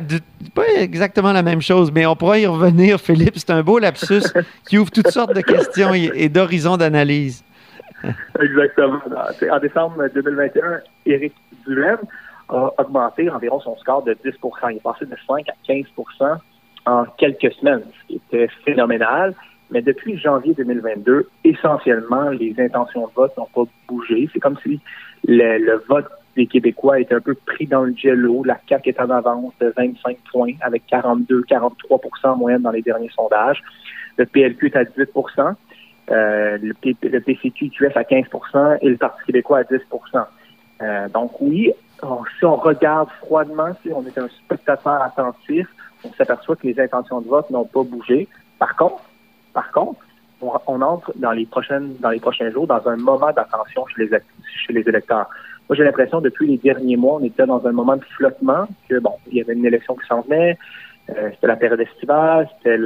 pas 0.54 0.66
exactement 0.76 1.32
la 1.32 1.42
même 1.42 1.62
chose, 1.62 1.92
mais 1.92 2.04
on 2.04 2.16
pourra 2.16 2.38
y 2.38 2.46
revenir, 2.46 3.00
Philippe. 3.00 3.36
C'est 3.36 3.50
un 3.50 3.62
beau 3.62 3.78
lapsus 3.78 4.22
qui 4.68 4.78
ouvre 4.78 4.90
toutes 4.90 5.10
sortes 5.10 5.34
de 5.34 5.40
questions 5.40 5.94
et, 5.94 6.10
et 6.14 6.28
d'horizons 6.28 6.76
d'analyse. 6.76 7.44
Exactement. 8.40 9.00
En 9.50 9.58
décembre 9.60 10.08
2021, 10.12 10.80
Éric 11.06 11.34
Duhem 11.66 11.98
a 12.48 12.70
augmenté 12.78 13.30
environ 13.30 13.60
son 13.60 13.76
score 13.76 14.02
de 14.02 14.14
10% 14.14 14.34
Il 14.70 14.76
est 14.76 14.82
passé 14.82 15.06
de 15.06 15.16
5 15.28 15.48
à 15.48 15.52
15 15.66 15.86
en 16.86 17.04
quelques 17.18 17.52
semaines, 17.54 17.82
ce 18.02 18.06
qui 18.08 18.14
était 18.28 18.48
phénoménal. 18.64 19.34
Mais 19.70 19.80
depuis 19.82 20.18
janvier 20.18 20.52
2022, 20.54 21.28
essentiellement, 21.44 22.28
les 22.30 22.54
intentions 22.58 23.06
de 23.06 23.12
vote 23.14 23.32
n'ont 23.38 23.48
pas 23.54 23.62
bougé. 23.88 24.28
C'est 24.32 24.40
comme 24.40 24.58
si 24.62 24.80
le, 25.26 25.58
le 25.58 25.82
vote 25.88 26.06
des 26.36 26.46
Québécois 26.46 27.00
était 27.00 27.14
un 27.14 27.20
peu 27.20 27.34
pris 27.34 27.66
dans 27.66 27.82
le 27.82 27.94
jello. 27.96 28.42
La 28.44 28.58
CAQ 28.68 28.90
est 28.90 29.00
en 29.00 29.10
avance 29.10 29.52
de 29.60 29.72
25 29.76 30.18
points 30.30 30.52
avec 30.60 30.82
42-43 30.90 32.28
en 32.28 32.36
moyenne 32.36 32.62
dans 32.62 32.70
les 32.70 32.82
derniers 32.82 33.10
sondages. 33.10 33.62
Le 34.18 34.26
PLQ 34.26 34.66
est 34.66 34.76
à 34.76 34.84
18 34.84 35.08
euh, 36.10 36.58
le, 36.60 36.74
P- 36.74 36.96
le 37.02 37.20
PCQ-QS 37.20 37.92
à 37.96 38.02
15% 38.02 38.78
et 38.82 38.88
le 38.88 38.96
Parti 38.96 39.24
québécois 39.26 39.58
à 39.58 39.62
10% 39.62 39.78
Euh, 40.82 41.08
Donc 41.10 41.40
oui, 41.40 41.72
si 42.38 42.44
on 42.44 42.56
regarde 42.56 43.08
froidement, 43.20 43.68
si 43.82 43.90
on 43.92 44.04
est 44.04 44.18
un 44.18 44.28
spectateur 44.28 45.00
attentif, 45.00 45.66
on 46.04 46.12
s'aperçoit 46.14 46.56
que 46.56 46.66
les 46.66 46.78
intentions 46.80 47.20
de 47.20 47.28
vote 47.28 47.48
n'ont 47.50 47.64
pas 47.64 47.82
bougé. 47.82 48.28
Par 48.58 48.76
contre, 48.76 49.02
par 49.52 49.70
contre, 49.72 50.00
on, 50.66 50.80
entre 50.80 51.12
dans 51.16 51.32
les 51.32 51.46
prochaines, 51.46 51.94
dans 52.00 52.10
les 52.10 52.20
prochains 52.20 52.50
jours 52.50 52.66
dans 52.66 52.86
un 52.88 52.96
moment 52.96 53.32
d'attention 53.32 53.84
chez 53.86 54.08
les, 54.72 54.88
électeurs. 54.88 55.28
Moi, 55.68 55.76
j'ai 55.76 55.84
l'impression 55.84 56.20
depuis 56.20 56.48
les 56.48 56.58
derniers 56.58 56.96
mois, 56.96 57.18
on 57.20 57.24
était 57.24 57.46
dans 57.46 57.64
un 57.66 57.72
moment 57.72 57.96
de 57.96 58.04
flottement, 58.16 58.66
que 58.88 58.98
bon, 58.98 59.12
il 59.30 59.38
y 59.38 59.40
avait 59.40 59.52
une 59.52 59.64
élection 59.64 59.94
qui 59.94 60.06
s'en 60.06 60.22
venait, 60.22 60.58
euh, 61.10 61.30
c'était 61.30 61.46
la 61.46 61.56
période 61.56 61.80
estivale, 61.80 62.48
c'était 62.58 62.76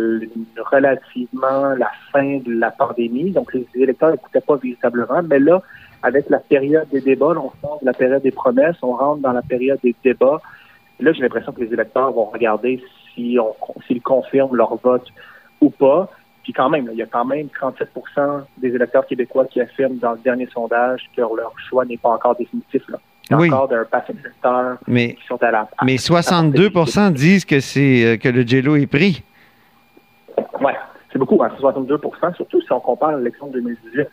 relativement 0.70 1.74
la 1.76 1.90
fin 2.12 2.38
de 2.38 2.52
la 2.52 2.70
pandémie, 2.70 3.30
donc 3.30 3.52
les 3.54 3.66
électeurs 3.74 4.10
n'écoutaient 4.10 4.40
pas 4.40 4.56
véritablement, 4.56 5.22
mais 5.22 5.38
là, 5.38 5.62
avec 6.02 6.28
la 6.30 6.38
période 6.38 6.88
des 6.90 7.00
débats, 7.00 7.34
on 7.36 7.50
sort 7.60 7.78
de 7.80 7.86
la 7.86 7.92
période 7.92 8.22
des 8.22 8.30
promesses, 8.30 8.76
on 8.82 8.92
rentre 8.92 9.22
dans 9.22 9.32
la 9.32 9.42
période 9.42 9.80
des 9.82 9.94
débats. 10.04 10.40
Là, 11.00 11.12
j'ai 11.12 11.22
l'impression 11.22 11.52
que 11.52 11.60
les 11.60 11.72
électeurs 11.72 12.12
vont 12.12 12.26
regarder 12.26 12.82
si 13.16 13.36
s'ils 13.86 14.02
confirment 14.02 14.54
leur 14.54 14.76
vote 14.76 15.06
ou 15.60 15.70
pas. 15.70 16.08
Puis 16.44 16.52
quand 16.52 16.70
même, 16.70 16.86
là, 16.86 16.92
il 16.92 16.98
y 16.98 17.02
a 17.02 17.06
quand 17.06 17.24
même 17.24 17.48
37% 17.48 18.44
des 18.58 18.68
électeurs 18.68 19.04
québécois 19.04 19.46
qui 19.46 19.60
affirment 19.60 19.96
dans 19.96 20.12
le 20.12 20.18
dernier 20.18 20.46
sondage 20.52 21.10
que 21.16 21.20
leur 21.20 21.52
choix 21.68 21.84
n'est 21.84 21.96
pas 21.96 22.10
encore 22.10 22.36
définitif. 22.36 22.82
Là. 22.88 22.98
Il 23.28 23.32
y 23.32 23.34
a 23.34 23.38
Oui. 23.40 23.48
encore 23.52 23.66
d'un 23.66 23.84
paquet 23.84 24.12
d'électeurs 24.12 24.76
Mais, 24.86 25.14
qui 25.14 25.26
sont 25.26 25.42
à 25.42 25.50
la... 25.50 25.68
mais 25.82 25.96
62% 25.96 27.12
disent 27.12 27.44
que, 27.44 27.58
c'est, 27.58 28.04
euh, 28.04 28.16
que 28.16 28.28
le 28.28 28.46
jello 28.46 28.76
est 28.76 28.86
pris. 28.86 29.24
Ouais, 30.60 30.76
c'est 31.12 31.18
beaucoup, 31.18 31.42
hein, 31.42 31.50
c'est 31.56 31.62
62% 31.62 32.36
surtout 32.36 32.60
si 32.60 32.72
on 32.72 32.78
compare 32.78 33.08
à 33.10 33.16
l'élection 33.16 33.48
de 33.48 33.54
2018, 33.54 34.06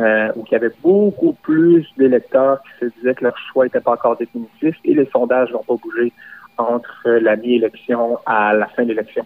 euh, 0.00 0.32
où 0.36 0.44
il 0.46 0.52
y 0.52 0.56
avait 0.56 0.72
beaucoup 0.82 1.32
plus 1.42 1.86
d'électeurs 1.96 2.60
qui 2.62 2.84
se 2.84 2.92
disaient 2.98 3.14
que 3.14 3.24
leur 3.24 3.38
choix 3.50 3.64
n'était 3.64 3.80
pas 3.80 3.92
encore 3.92 4.16
définitif 4.18 4.76
et 4.84 4.94
les 4.94 5.06
sondages 5.06 5.50
n'ont 5.52 5.62
pas 5.62 5.76
bougé 5.82 6.12
entre 6.58 7.08
la 7.08 7.36
mi-élection 7.36 8.18
à 8.26 8.54
la 8.54 8.66
fin 8.66 8.82
de 8.84 8.88
l'élection. 8.88 9.24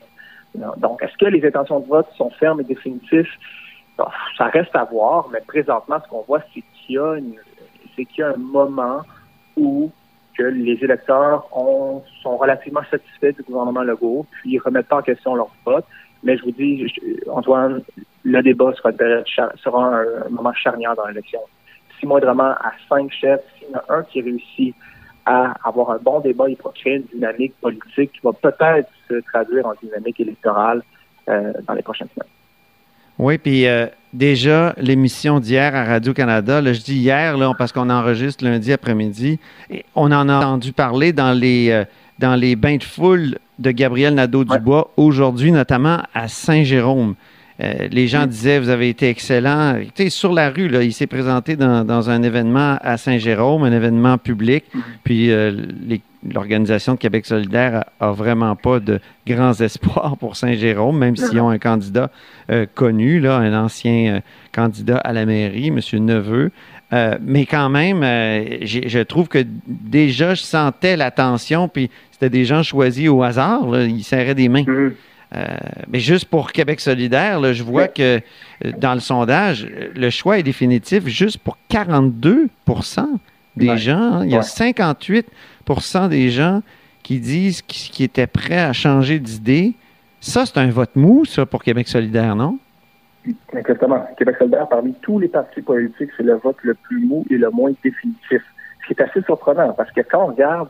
Donc, 0.79 1.03
est-ce 1.03 1.17
que 1.19 1.27
les 1.27 1.45
intentions 1.47 1.81
de 1.81 1.87
vote 1.87 2.07
sont 2.17 2.31
fermes 2.31 2.61
et 2.61 2.65
définitives? 2.65 3.29
Ça 4.39 4.47
reste 4.47 4.75
à 4.75 4.85
voir, 4.85 5.29
mais 5.33 5.41
présentement, 5.47 5.99
ce 6.03 6.09
qu'on 6.09 6.23
voit, 6.23 6.41
c'est 6.55 6.63
qu'il 6.87 6.95
y 6.95 8.23
a 8.23 8.29
un 8.29 8.37
moment 8.37 9.03
où 9.57 9.91
que 10.37 10.43
les 10.43 10.79
électeurs 10.85 11.49
ont, 11.57 12.03
sont 12.23 12.37
relativement 12.37 12.83
satisfaits 12.91 13.33
du 13.33 13.43
gouvernement 13.43 13.83
Legault, 13.83 14.27
puis 14.31 14.53
ils 14.53 14.59
remettent 14.59 14.89
pas 14.89 14.99
en 14.99 15.03
question 15.03 15.35
leur 15.35 15.49
vote. 15.65 15.87
Mais 16.23 16.37
je 16.37 16.43
vous 16.45 16.51
dis, 16.51 16.93
Antoine, 17.31 17.83
le 18.23 18.43
débat 18.43 18.73
sera, 18.75 18.91
sera 19.57 19.85
un, 19.85 20.27
un 20.27 20.29
moment 20.29 20.53
charnière 20.53 20.95
dans 20.95 21.07
l'élection. 21.07 21.41
Si 21.99 22.07
moindrement 22.07 22.51
à 22.51 22.73
cinq 22.89 23.11
chefs, 23.13 23.41
s'il 23.59 23.71
y 23.71 23.75
en 23.75 23.79
a 23.79 23.99
un 23.99 24.03
qui 24.03 24.21
réussit 24.21 24.75
à 25.27 25.55
avoir 25.65 25.91
un 25.91 25.99
bon 25.99 26.21
débat, 26.21 26.47
une 26.49 27.03
dynamique 27.13 27.55
politique 27.61 28.13
qui 28.13 28.21
va 28.23 28.33
peut-être 28.33 28.89
se 29.09 29.15
traduire 29.33 29.67
en 29.67 29.75
dynamique 29.83 30.21
électorale 30.21 30.83
euh, 31.29 31.53
dans 31.67 31.75
les 31.75 31.83
prochaines 31.83 32.09
semaines. 32.15 32.31
Oui, 33.19 33.39
puis 33.39 33.67
euh, 33.67 33.87
déjà, 34.13 34.75
l'émission 34.77 35.41
d'hier 35.41 35.75
à 35.75 35.85
Radio-Canada, 35.85 36.63
je 36.73 36.81
dis 36.81 36.97
hier, 36.97 37.37
là, 37.37 37.53
parce 37.59 37.73
qu'on 37.73 37.91
enregistre 37.91 38.45
lundi 38.45 38.73
après-midi, 38.73 39.41
et 39.69 39.85
on 39.95 40.13
en 40.13 40.29
a 40.29 40.37
entendu 40.37 40.73
parler 40.73 41.13
dans 41.13 41.33
les, 41.33 41.71
euh, 41.71 41.85
dans 42.19 42.37
les 42.37 42.55
bains 42.55 42.77
de 42.77 42.85
foule 42.85 43.39
de 43.59 43.71
Gabriel 43.73 44.15
Nadeau-Dubois, 44.15 44.93
aujourd'hui, 44.97 45.51
notamment 45.51 46.03
à 46.15 46.29
Saint-Jérôme. 46.29 47.15
Euh, 47.63 47.89
les 47.91 48.07
gens 48.07 48.27
disaient, 48.27 48.59
vous 48.59 48.69
avez 48.69 48.89
été 48.89 49.09
excellent. 49.09 49.77
Écoutez, 49.77 50.11
sur 50.11 50.33
la 50.33 50.51
rue, 50.51 50.69
là, 50.69 50.83
il 50.83 50.93
s'est 50.93 51.07
présenté 51.07 51.57
dans, 51.57 51.85
dans 51.85 52.11
un 52.11 52.23
événement 52.23 52.79
à 52.83 52.97
Saint-Jérôme, 52.99 53.65
un 53.65 53.73
événement 53.73 54.19
public. 54.19 54.65
Puis 55.05 55.31
euh, 55.31 55.53
l'organisation 56.31 56.95
de 56.95 56.99
Québec 56.99 57.25
solidaire 57.25 57.85
a, 58.01 58.09
a 58.09 58.13
vraiment 58.13 58.57
pas 58.57 58.79
de 58.79 59.01
grands 59.27 59.55
espoirs 59.61 60.17
pour 60.19 60.37
Saint-Jérôme, 60.37 60.99
même 60.99 61.17
s'ils 61.17 61.41
ont 61.41 61.49
un 61.49 61.59
candidat 61.59 62.11
euh, 62.51 62.67
connu, 62.75 63.21
là, 63.21 63.37
un 63.37 63.65
ancien 63.65 64.21
candidat 64.53 64.99
à 64.99 65.13
la 65.13 65.25
mairie, 65.25 65.69
M. 65.69 65.81
Neveu. 66.05 66.51
Mais 67.21 67.47
quand 67.47 67.69
même, 67.69 68.03
je 68.03 69.03
trouve 69.03 69.29
que 69.29 69.45
déjà, 69.67 70.35
je 70.35 70.43
sentais 70.43 70.97
la 70.97 71.11
tension, 71.11 71.69
puis 71.69 71.91
c'était 72.19 72.31
des 72.31 72.47
gens 72.47 72.63
choisis 72.63 73.11
au 73.11 73.23
hasard, 73.23 73.79
ils 73.83 74.03
serraient 74.03 74.35
des 74.35 74.49
mains. 74.49 74.65
Euh, 74.67 74.97
mais 75.33 75.99
juste 75.99 76.27
pour 76.27 76.53
Québec 76.53 76.81
solidaire, 76.81 77.53
je 77.53 77.63
vois 77.63 77.89
que 77.89 78.21
dans 78.79 78.95
le 78.95 79.01
sondage, 79.01 79.67
le 79.67 80.11
choix 80.11 80.39
est 80.39 80.43
définitif 80.43 81.07
juste 81.07 81.39
pour 81.39 81.59
42 81.69 82.49
des 83.57 83.77
gens. 83.77 84.21
Hein. 84.21 84.25
Il 84.25 84.31
y 84.31 84.37
a 84.37 84.41
58% 84.41 86.09
des 86.09 86.31
gens 86.31 86.63
qui 87.03 87.21
disent 87.21 87.63
qu'ils 87.63 88.05
étaient 88.05 88.27
prêts 88.27 88.61
à 88.61 88.73
changer 88.73 89.19
d'idée. 89.19 89.75
Ça, 90.21 90.45
c'est 90.45 90.59
un 90.59 90.69
vote 90.71 90.97
mou, 90.97 91.25
ça, 91.25 91.47
pour 91.47 91.63
Québec 91.63 91.87
solidaire, 91.89 92.35
non? 92.35 92.59
Exactement. 93.55 94.07
Québec 94.19 94.37
solidaire, 94.39 94.69
parmi 94.69 94.95
tous 95.03 95.19
les 95.19 95.29
partis 95.29 95.63
politiques, 95.63 96.11
c'est 96.17 96.23
le 96.23 96.35
vote 96.35 96.57
le 96.63 96.75
plus 96.75 97.01
mou 97.05 97.25
et 97.31 97.37
le 97.37 97.51
moins 97.51 97.73
définitif. 97.83 98.43
Ce 98.83 98.87
qui 98.87 98.93
est 98.93 99.03
assez 99.03 99.23
surprenant, 99.23 99.73
parce 99.73 99.91
que 99.91 100.01
quand 100.01 100.25
on 100.25 100.27
regarde, 100.27 100.69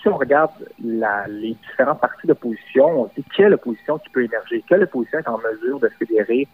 si 0.00 0.08
on 0.08 0.16
regarde 0.16 0.50
les 0.78 1.54
différents 1.54 1.94
partis 1.94 2.26
d'opposition, 2.26 3.02
on 3.02 3.10
dit 3.16 3.24
quelle 3.36 3.54
opposition 3.54 3.98
qui 3.98 4.08
peut 4.10 4.24
émerger, 4.24 4.62
quelle 4.68 4.82
opposition 4.82 5.18
est 5.18 5.28
en 5.28 5.38
mesure 5.38 5.80
de 5.80 5.88
fédérer 5.98 6.46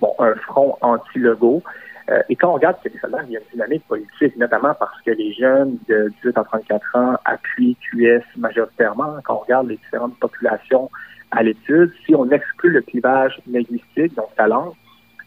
bon, 0.00 0.14
un 0.18 0.34
front 0.34 0.76
anti-logo. 0.80 1.62
Euh, 2.10 2.22
et 2.28 2.36
quand 2.36 2.50
on 2.50 2.54
regarde 2.54 2.76
Québec 2.82 3.00
solidaire, 3.00 3.24
il 3.26 3.32
y 3.32 3.36
a 3.36 3.40
une 3.40 3.46
dynamique 3.52 3.86
politique, 3.86 4.36
notamment 4.36 4.74
parce 4.74 5.00
que 5.02 5.10
les 5.12 5.32
jeunes 5.32 5.78
de 5.88 6.12
18 6.22 6.38
à 6.38 6.44
34 6.44 6.96
ans 6.96 7.16
appuient 7.24 7.76
QS 7.90 8.24
majoritairement. 8.36 9.16
Quand 9.24 9.34
on 9.34 9.38
regarde 9.38 9.68
les 9.68 9.76
différentes 9.76 10.18
populations 10.18 10.90
à 11.30 11.42
l'étude, 11.42 11.92
si 12.04 12.14
on 12.14 12.28
exclut 12.30 12.70
le 12.70 12.82
clivage 12.82 13.40
linguistique, 13.46 14.14
donc 14.14 14.28
langue, 14.38 14.72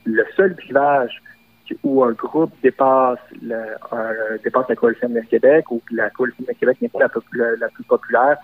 le 0.06 0.26
seul 0.36 0.56
clivage 0.56 1.22
où 1.84 2.04
un 2.04 2.12
groupe 2.12 2.52
dépasse, 2.62 3.20
dépasse 4.44 4.70
la 4.70 4.76
coalition 4.76 5.10
de 5.10 5.20
Québec 5.22 5.66
ou 5.72 5.82
la 5.92 6.10
coalition 6.10 6.44
de 6.48 6.54
Québec 6.54 6.78
n'est 6.82 6.90
pas 6.90 7.00
la, 7.00 7.10
plus 7.70 7.84
populaire, 7.84 8.38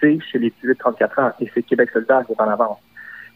c'est 0.00 0.18
chez 0.20 0.38
les 0.38 0.52
18-34 0.62 1.20
ans 1.20 1.32
et 1.40 1.50
c'est 1.54 1.62
Québec 1.62 1.90
solidaire 1.92 2.24
qui 2.26 2.32
est 2.32 2.40
en 2.40 2.48
avance. 2.48 2.78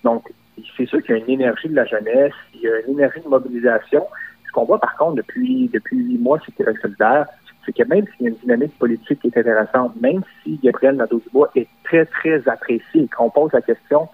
Donc, 0.03 0.33
c'est 0.77 0.87
sûr 0.87 1.03
qu'il 1.03 1.17
y 1.17 1.21
a 1.21 1.23
une 1.23 1.31
énergie 1.31 1.69
de 1.69 1.75
la 1.75 1.85
jeunesse, 1.85 2.33
il 2.55 2.61
y 2.63 2.69
a 2.69 2.81
une 2.81 2.95
énergie 2.95 3.21
de 3.21 3.29
mobilisation. 3.29 4.07
Ce 4.47 4.53
qu'on 4.53 4.65
voit 4.65 4.79
par 4.79 4.97
contre 4.97 5.17
depuis 5.17 5.69
depuis 5.73 5.97
huit 5.97 6.19
mois 6.19 6.39
chez 6.41 6.53
Québec 6.53 6.77
solidaire, 6.81 7.27
c'est 7.65 7.73
que 7.73 7.83
même 7.85 8.05
s'il 8.17 8.27
y 8.27 8.29
a 8.29 8.31
une 8.31 8.39
dynamique 8.39 8.79
politique 8.79 9.21
qui 9.21 9.29
est 9.29 9.39
intéressante, 9.39 9.95
même 10.01 10.23
si 10.43 10.59
Gabriel 10.63 10.97
Nadeau-Dubois 10.97 11.51
est 11.57 11.69
très, 11.85 12.05
très 12.05 12.47
apprécié, 12.49 13.09
qu'on 13.17 13.31
pose 13.31 13.53
la 13.53 13.63
question 13.63 14.09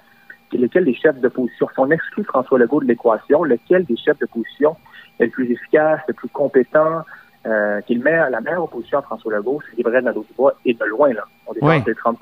lesquels 0.58 0.84
des 0.84 0.94
chefs 0.94 1.18
d'opposition, 1.20 1.68
si 1.72 1.78
on 1.78 1.90
exclut 1.90 2.24
François 2.24 2.58
Legault 2.58 2.80
de 2.80 2.86
l'équation, 2.86 3.44
lequel 3.44 3.84
des 3.84 3.96
chefs 3.96 4.18
d'opposition 4.18 4.72
est 4.72 4.76
le 5.20 5.30
plus 5.30 5.50
efficace, 5.50 6.00
le 6.08 6.14
plus 6.14 6.28
compétent, 6.28 7.04
euh, 7.46 7.80
qui 7.82 7.96
met 7.96 8.16
la 8.30 8.40
meilleure 8.40 8.64
opposition 8.64 8.98
à 8.98 9.02
François 9.02 9.32
Legault, 9.32 9.60
c'est 9.68 9.76
Gabriel 9.76 10.04
Nadeau-Dubois, 10.04 10.54
et 10.64 10.74
de 10.74 10.84
loin, 10.84 11.12
là. 11.12 11.24
On 11.46 11.52
dépasse 11.52 11.86
les 11.86 11.94
30% 11.94 12.18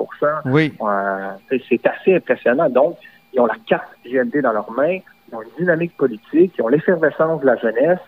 Oui. 0.47 0.73
Euh, 0.81 1.57
c'est 1.69 1.87
assez 1.87 2.15
impressionnant. 2.15 2.69
Donc, 2.71 2.97
ils 3.33 3.41
ont 3.41 3.47
la 3.47 3.57
carte 3.67 3.89
GMD 4.05 4.41
dans 4.43 4.53
leurs 4.53 4.71
mains, 4.71 4.99
ils 5.29 5.35
ont 5.35 5.43
une 5.43 5.49
dynamique 5.59 5.97
politique, 5.97 6.55
ils 6.57 6.63
ont 6.63 6.69
l'effervescence 6.69 7.41
de 7.41 7.47
la 7.47 7.57
jeunesse, 7.57 7.99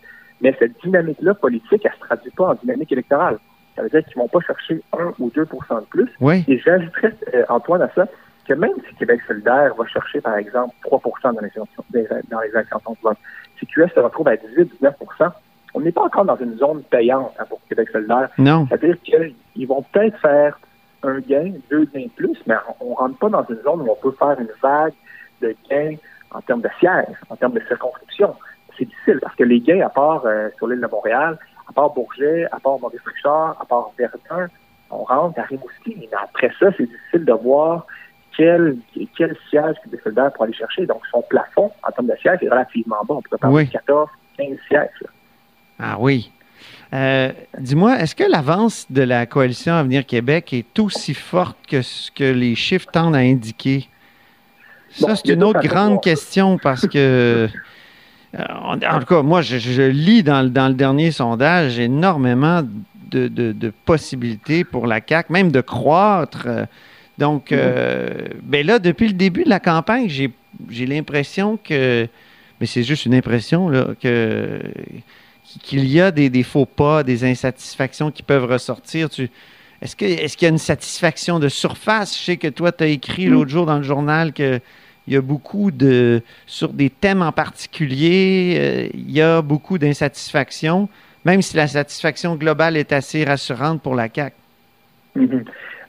mais 0.41 0.55
cette 0.59 0.81
dynamique-là 0.83 1.35
politique, 1.35 1.83
elle 1.85 1.93
se 1.93 1.99
traduit 1.99 2.31
pas 2.31 2.49
en 2.49 2.55
dynamique 2.55 2.93
électorale. 2.93 3.39
Ça 3.77 3.83
veut 3.83 3.89
dire 3.89 4.05
qu'ils 4.05 4.17
vont 4.17 4.29
pas 4.29 4.41
chercher 4.41 4.81
1 4.99 5.15
ou 5.19 5.31
2% 5.31 5.81
de 5.81 5.87
plus. 5.87 6.09
Oui. 6.21 6.45
Et 6.49 6.59
j'ajouterais, 6.59 7.15
euh, 7.35 7.45
Antoine, 7.49 7.83
à 7.83 7.91
ça, 7.95 8.07
que 8.47 8.55
même 8.55 8.75
si 8.89 8.95
Québec 8.97 9.21
solidaire 9.27 9.75
va 9.75 9.87
chercher, 9.87 10.21
par 10.21 10.37
exemple, 10.37 10.75
3 10.83 11.01
dans 11.25 11.31
les, 11.41 12.07
dans 12.31 12.41
les 12.41 12.57
intentions 12.57 12.93
de 12.93 12.99
vote, 13.03 13.19
si 13.59 13.67
QS 13.67 13.89
se 13.95 14.01
retrouve 14.01 14.29
à 14.29 14.37
18-19% 14.37 15.33
on 15.75 15.81
n'est 15.81 15.93
pas 15.93 16.03
encore 16.03 16.25
dans 16.25 16.37
une 16.37 16.57
zone 16.59 16.83
payante 16.85 17.33
hein, 17.39 17.45
pour 17.49 17.61
Québec 17.69 17.89
solidaire. 17.91 18.29
Non. 18.39 18.67
C'est-à-dire 18.69 18.97
qu'ils 19.03 19.67
vont 19.67 19.83
peut-être 19.93 20.19
faire 20.19 20.59
un 21.03 21.21
gain, 21.21 21.53
deux 21.71 21.85
gains 21.95 22.09
plus, 22.17 22.37
mais 22.47 22.57
on 22.81 22.91
ne 22.91 22.95
rentre 22.95 23.19
pas 23.19 23.29
dans 23.29 23.45
une 23.49 23.63
zone 23.63 23.83
où 23.83 23.91
on 23.91 23.97
peut 23.97 24.15
faire 24.19 24.39
une 24.39 24.51
vague 24.63 24.93
de 25.41 25.55
gains 25.71 25.97
en 26.33 26.41
termes 26.41 26.61
de 26.61 26.69
sièges, 26.79 27.17
en 27.29 27.37
termes 27.37 27.55
de 27.55 27.63
circonscription. 27.67 28.35
C'est 28.79 28.85
difficile 28.85 29.19
parce 29.23 29.35
que 29.37 29.45
les 29.45 29.61
gains, 29.61 29.85
à 29.85 29.89
part 29.89 30.25
euh, 30.27 30.49
sur 30.57 30.67
l'île 30.67 30.81
de 30.81 30.87
Montréal, 30.87 31.39
à 31.69 31.73
part 31.73 31.91
Bourget, 31.91 32.47
à 32.53 32.61
part 32.61 32.79
Maurice-Richard, 32.79 33.57
à 33.61 33.65
part 33.65 33.91
Verdun, 33.99 34.49
on 34.91 35.05
rentre 35.05 35.39
à 35.39 35.43
Rimouski. 35.43 35.97
Mais 35.99 36.09
après 36.21 36.51
ça, 36.59 36.71
c'est 36.77 36.87
difficile 36.87 37.25
de 37.25 37.33
voir 37.33 37.87
quel, 38.37 38.79
quel 39.17 39.37
siège 39.49 39.77
que 39.85 39.91
des 39.91 40.01
soldats 40.03 40.31
pour 40.31 40.45
aller 40.45 40.55
chercher. 40.55 40.87
Donc, 40.87 41.03
son 41.11 41.23
plafond 41.23 41.71
en 41.87 41.93
termes 41.93 42.09
de 42.09 42.17
sièges 42.21 42.39
est 42.43 42.49
relativement 42.49 42.97
bas. 43.09 43.15
On 43.17 43.23
peut 43.23 43.37
parler 43.37 43.67
de 43.67 43.71
14, 43.71 44.09
15 44.39 44.57
sièges. 44.69 45.05
Ah 45.79 45.97
oui. 45.99 46.31
Euh, 46.93 47.33
dis-moi, 47.59 47.99
est-ce 48.01 48.15
que 48.15 48.25
l'avance 48.25 48.87
de 48.91 49.03
la 49.03 49.27
coalition 49.27 49.75
Avenir 49.75 50.05
Québec 50.05 50.53
est 50.53 50.79
aussi 50.79 51.15
forte 51.15 51.57
que 51.69 51.83
ce 51.83 52.11
que 52.11 52.25
les 52.25 52.55
chiffres 52.55 52.89
tendent 52.91 53.15
à 53.15 53.21
indiquer? 53.21 53.89
Ça, 54.91 55.15
c'est 55.15 55.33
une 55.33 55.45
autre 55.45 55.61
grande 55.61 56.03
question 56.03 56.59
parce 56.59 56.87
que, 56.89 57.49
euh, 58.35 58.45
en, 58.49 58.99
tout 58.99 59.07
cas, 59.07 59.23
moi, 59.23 59.41
je, 59.41 59.89
lis 59.89 60.25
dans, 60.25 60.43
le 60.43 60.75
dernier 60.75 61.13
sondage 61.13 61.79
énormément 61.79 62.63
de, 63.13 63.73
possibilités 63.85 64.65
pour 64.65 64.87
la 64.87 65.01
CAQ, 65.07 65.33
même 65.33 65.53
de 65.53 65.61
croître. 65.61 66.49
Donc, 67.21 67.53
euh, 67.53 68.29
ben 68.43 68.67
là, 68.67 68.79
depuis 68.79 69.07
le 69.07 69.13
début 69.13 69.45
de 69.45 69.51
la 69.51 69.61
campagne, 69.61 70.09
j'ai 70.09 70.87
l'impression 70.87 71.59
que, 71.63 72.09
mais 72.59 72.67
c'est 72.67 72.83
juste 72.83 73.05
une 73.05 73.15
impression, 73.15 73.69
là, 73.69 73.89
que 74.01 74.59
qu'il 75.63 75.85
y 75.87 76.01
a 76.01 76.13
des, 76.13 76.43
faux 76.45 76.65
pas, 76.65 77.03
des 77.03 77.25
insatisfactions 77.25 78.11
qui 78.11 78.23
peuvent 78.23 78.45
ressortir. 78.45 79.09
Est-ce 79.83 79.97
qu'il 79.97 80.09
est 80.09 80.43
y 80.43 80.47
a 80.47 80.49
une 80.49 80.59
satisfaction 80.59 81.39
de 81.39 81.49
surface? 81.49 82.17
Je 82.17 82.25
sais 82.25 82.37
que 82.37 82.49
toi, 82.49 82.73
tu 82.73 82.85
as 82.85 82.87
écrit 82.87 83.27
mm. 83.27 83.33
l'autre 83.33 83.51
jour 83.51 83.67
dans 83.67 83.79
le 83.79 83.83
journal 83.83 84.33
qu'il 84.33 84.61
y 85.09 85.17
a 85.17 85.21
beaucoup 85.21 85.71
de. 85.71 86.23
sur 86.47 86.73
des 86.73 86.89
thèmes 86.89 87.21
en 87.21 87.33
particulier, 87.33 88.57
euh, 88.57 88.89
il 88.95 89.11
y 89.11 89.21
a 89.21 89.43
beaucoup 89.43 89.77
d'insatisfaction, 89.77 90.89
même 91.27 91.43
si 91.43 91.57
la 91.57 91.67
satisfaction 91.67 92.37
globale 92.37 92.79
est 92.79 92.93
assez 92.93 93.25
rassurante 93.25 93.83
pour 93.83 93.95
la 93.95 94.09
CAQ. 94.15 94.35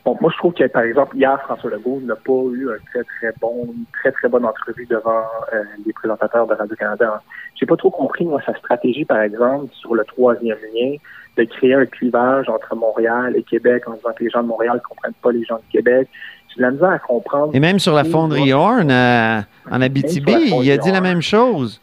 Bon, 0.04 0.18
moi, 0.20 0.32
je 0.34 0.38
trouve 0.38 0.54
que, 0.54 0.66
par 0.68 0.82
exemple, 0.82 1.16
hier, 1.16 1.40
François 1.44 1.70
Legault 1.70 2.02
n'a 2.04 2.16
pas 2.16 2.42
eu 2.54 2.70
un 2.70 2.78
très, 2.92 3.04
très 3.04 3.34
bon, 3.40 3.66
une 3.66 3.86
très, 4.00 4.12
très 4.12 4.28
bonne 4.30 4.46
entrevue 4.46 4.88
devant 4.90 5.24
euh, 5.54 5.64
les 5.86 5.94
présentateurs 5.94 6.48
de 6.48 6.56
Radio-Canada. 6.56 7.22
J'ai 7.56 7.68
pas 7.68 7.76
trop 7.76 7.92
compris, 7.92 8.26
moi, 8.26 8.42
sa 8.44 8.56
stratégie, 8.56 9.06
par 9.06 9.22
exemple, 9.22 9.72
sur 9.74 9.94
le 9.94 10.04
troisième 10.04 10.58
lien, 10.74 10.96
de 11.38 11.44
créer 11.44 11.76
un 11.76 11.86
clivage 11.86 12.50
entre 12.50 12.76
Montréal 12.76 13.36
et 13.36 13.44
Québec 13.44 13.84
en 13.88 13.94
disant 13.94 14.10
que 14.18 14.24
les 14.24 14.30
gens 14.32 14.42
de 14.42 14.48
Montréal 14.48 14.76
ne 14.76 14.80
comprennent 14.80 15.14
pas 15.22 15.32
les 15.32 15.44
gens 15.44 15.58
de 15.58 15.72
Québec. 15.72 16.10
J'ai 16.50 16.58
de 16.58 16.62
la 16.64 16.72
misère 16.72 16.90
à 16.90 17.00
comprendre. 17.00 17.56
Et 17.56 17.60
même 17.60 17.80
sur 17.80 17.94
la 17.94 18.04
fonderie 18.04 18.54
Horn, 18.54 18.90
euh, 18.90 19.40
en 19.70 19.82
Abitibi, 19.82 20.52
il 20.62 20.72
a 20.72 20.78
dit 20.78 20.92
la 20.92 21.02
même 21.02 21.22
chose. 21.22 21.80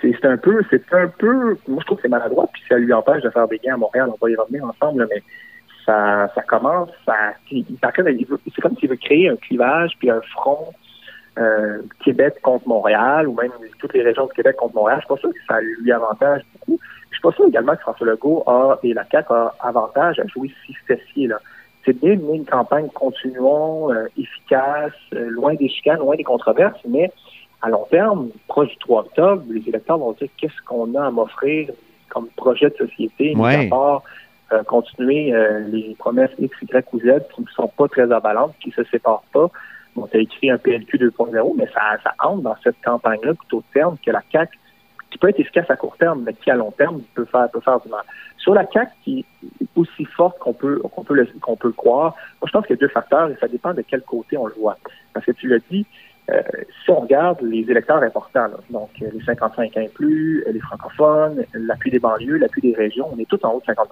C'est 0.00 0.24
un 0.24 0.36
peu, 0.36 0.62
c'est 0.70 0.92
un 0.92 1.08
peu, 1.08 1.56
moi 1.66 1.78
je 1.80 1.86
trouve 1.86 1.96
que 1.96 2.02
c'est 2.02 2.08
maladroit, 2.08 2.48
puis 2.52 2.62
ça 2.68 2.76
lui 2.76 2.92
empêche 2.92 3.22
de 3.22 3.30
faire 3.30 3.48
des 3.48 3.58
gains 3.58 3.74
à 3.74 3.76
Montréal. 3.76 4.08
On 4.08 4.24
va 4.24 4.30
y 4.30 4.36
revenir 4.36 4.64
ensemble, 4.64 5.06
mais 5.10 5.22
ça, 5.84 6.28
ça 6.34 6.42
commence 6.42 6.90
à. 7.06 7.32
C'est 7.50 8.60
comme 8.60 8.76
s'il 8.76 8.88
veut 8.88 8.96
créer 8.96 9.28
un 9.28 9.36
clivage 9.36 9.92
puis 9.98 10.10
un 10.10 10.20
front 10.32 10.72
euh, 11.38 11.78
Québec 12.04 12.34
contre 12.42 12.68
Montréal 12.68 13.28
ou 13.28 13.34
même 13.34 13.52
toutes 13.78 13.94
les 13.94 14.02
régions 14.02 14.26
de 14.26 14.32
Québec 14.32 14.56
contre 14.56 14.74
Montréal. 14.74 15.00
Je 15.00 15.06
suis 15.06 15.14
pas 15.14 15.20
sûr 15.20 15.30
que 15.30 15.46
ça 15.48 15.60
lui 15.60 15.92
avantage 15.92 16.42
beaucoup. 16.52 16.78
Je 17.10 17.16
suis 17.16 17.22
pas 17.22 17.32
sûr 17.32 17.46
également 17.46 17.74
que 17.76 17.82
François 17.82 18.06
Legault 18.06 18.42
a, 18.46 18.78
et 18.82 18.92
la 18.94 19.04
CAQ 19.10 19.32
a 19.32 19.54
avantage 19.60 20.18
à 20.18 20.26
jouer 20.26 20.50
si 20.66 20.74
fessier 20.86 21.28
là. 21.28 21.38
C'est 21.84 21.98
bien 21.98 22.16
de 22.16 22.34
une 22.34 22.44
campagne 22.44 22.88
continuons, 22.90 23.90
euh, 23.90 24.06
efficace, 24.18 24.92
euh, 25.14 25.30
loin 25.30 25.54
des 25.54 25.68
chicanes, 25.68 25.98
loin 26.00 26.14
des 26.14 26.24
controverses, 26.24 26.78
mais 26.86 27.10
à 27.62 27.70
long 27.70 27.86
terme, 27.90 28.28
proche 28.48 28.68
du 28.68 28.76
3 28.78 29.00
octobre, 29.00 29.42
les 29.48 29.66
électeurs 29.66 29.98
vont 29.98 30.12
dire 30.12 30.28
qu'est-ce 30.36 30.60
qu'on 30.66 30.94
a 30.94 31.06
à 31.06 31.10
m'offrir 31.10 31.70
comme 32.10 32.28
projet 32.36 32.68
de 32.70 32.86
société, 32.86 33.34
ouais. 33.36 33.70
Euh, 34.52 34.64
continuer 34.64 35.32
euh, 35.32 35.60
les 35.60 35.94
promesses 35.96 36.32
X, 36.36 36.56
Y 36.62 36.84
ou 36.92 36.98
Z 36.98 37.22
qui 37.32 37.42
ne 37.42 37.46
sont 37.54 37.68
pas 37.68 37.86
très 37.86 38.10
abalantes, 38.10 38.52
qui 38.60 38.70
ne 38.70 38.74
se 38.74 38.90
séparent 38.90 39.22
pas. 39.32 39.48
Tu 40.10 40.16
as 40.16 40.20
écrit 40.20 40.50
un 40.50 40.58
PLQ 40.58 40.98
2.0, 40.98 41.54
mais 41.56 41.68
ça, 41.72 42.12
entre 42.18 42.42
dans 42.42 42.56
cette 42.64 42.80
campagne-là 42.82 43.34
plutôt 43.34 43.62
terme 43.72 43.96
que 44.04 44.10
la 44.10 44.22
CAC 44.22 44.50
qui 45.10 45.18
peut 45.18 45.28
être 45.28 45.38
efficace 45.38 45.70
à 45.70 45.76
court 45.76 45.96
terme, 45.96 46.22
mais 46.24 46.34
qui 46.34 46.50
à 46.50 46.56
long 46.56 46.72
terme 46.72 47.00
peut 47.14 47.26
faire, 47.26 47.48
du 47.48 47.88
mal. 47.88 48.02
Sur 48.38 48.54
la 48.54 48.64
CAC 48.64 48.90
qui 49.04 49.24
est 49.60 49.66
aussi 49.76 50.04
forte 50.04 50.38
qu'on 50.40 50.52
peut 50.52 50.80
qu'on 50.80 51.04
peut 51.04 51.28
qu'on 51.40 51.56
peut 51.56 51.68
le 51.68 51.74
croire, 51.74 52.16
moi 52.40 52.46
je 52.46 52.50
pense 52.50 52.66
qu'il 52.66 52.74
y 52.74 52.78
a 52.78 52.80
deux 52.80 52.88
facteurs 52.88 53.30
et 53.30 53.36
ça 53.40 53.46
dépend 53.46 53.72
de 53.72 53.82
quel 53.82 54.02
côté 54.02 54.36
on 54.36 54.46
le 54.46 54.54
voit. 54.54 54.78
Parce 55.12 55.26
que 55.26 55.32
tu 55.32 55.46
l'as 55.46 55.58
dit, 55.70 55.86
euh, 56.30 56.42
si 56.84 56.90
on 56.90 57.00
regarde 57.00 57.40
les 57.42 57.68
électeurs 57.70 58.02
importants, 58.02 58.48
donc 58.70 58.90
euh, 59.02 59.08
les 59.12 59.24
55 59.24 59.76
ans 59.76 59.80
et 59.80 59.88
plus, 59.88 60.44
euh, 60.46 60.52
les 60.52 60.60
francophones, 60.60 61.44
l'appui 61.54 61.90
des 61.90 61.98
banlieues, 61.98 62.36
l'appui 62.36 62.60
des 62.60 62.74
régions, 62.74 63.08
on 63.12 63.18
est 63.18 63.28
tous 63.28 63.42
en 63.42 63.52
haut 63.52 63.60
de 63.60 63.64
50 63.64 63.88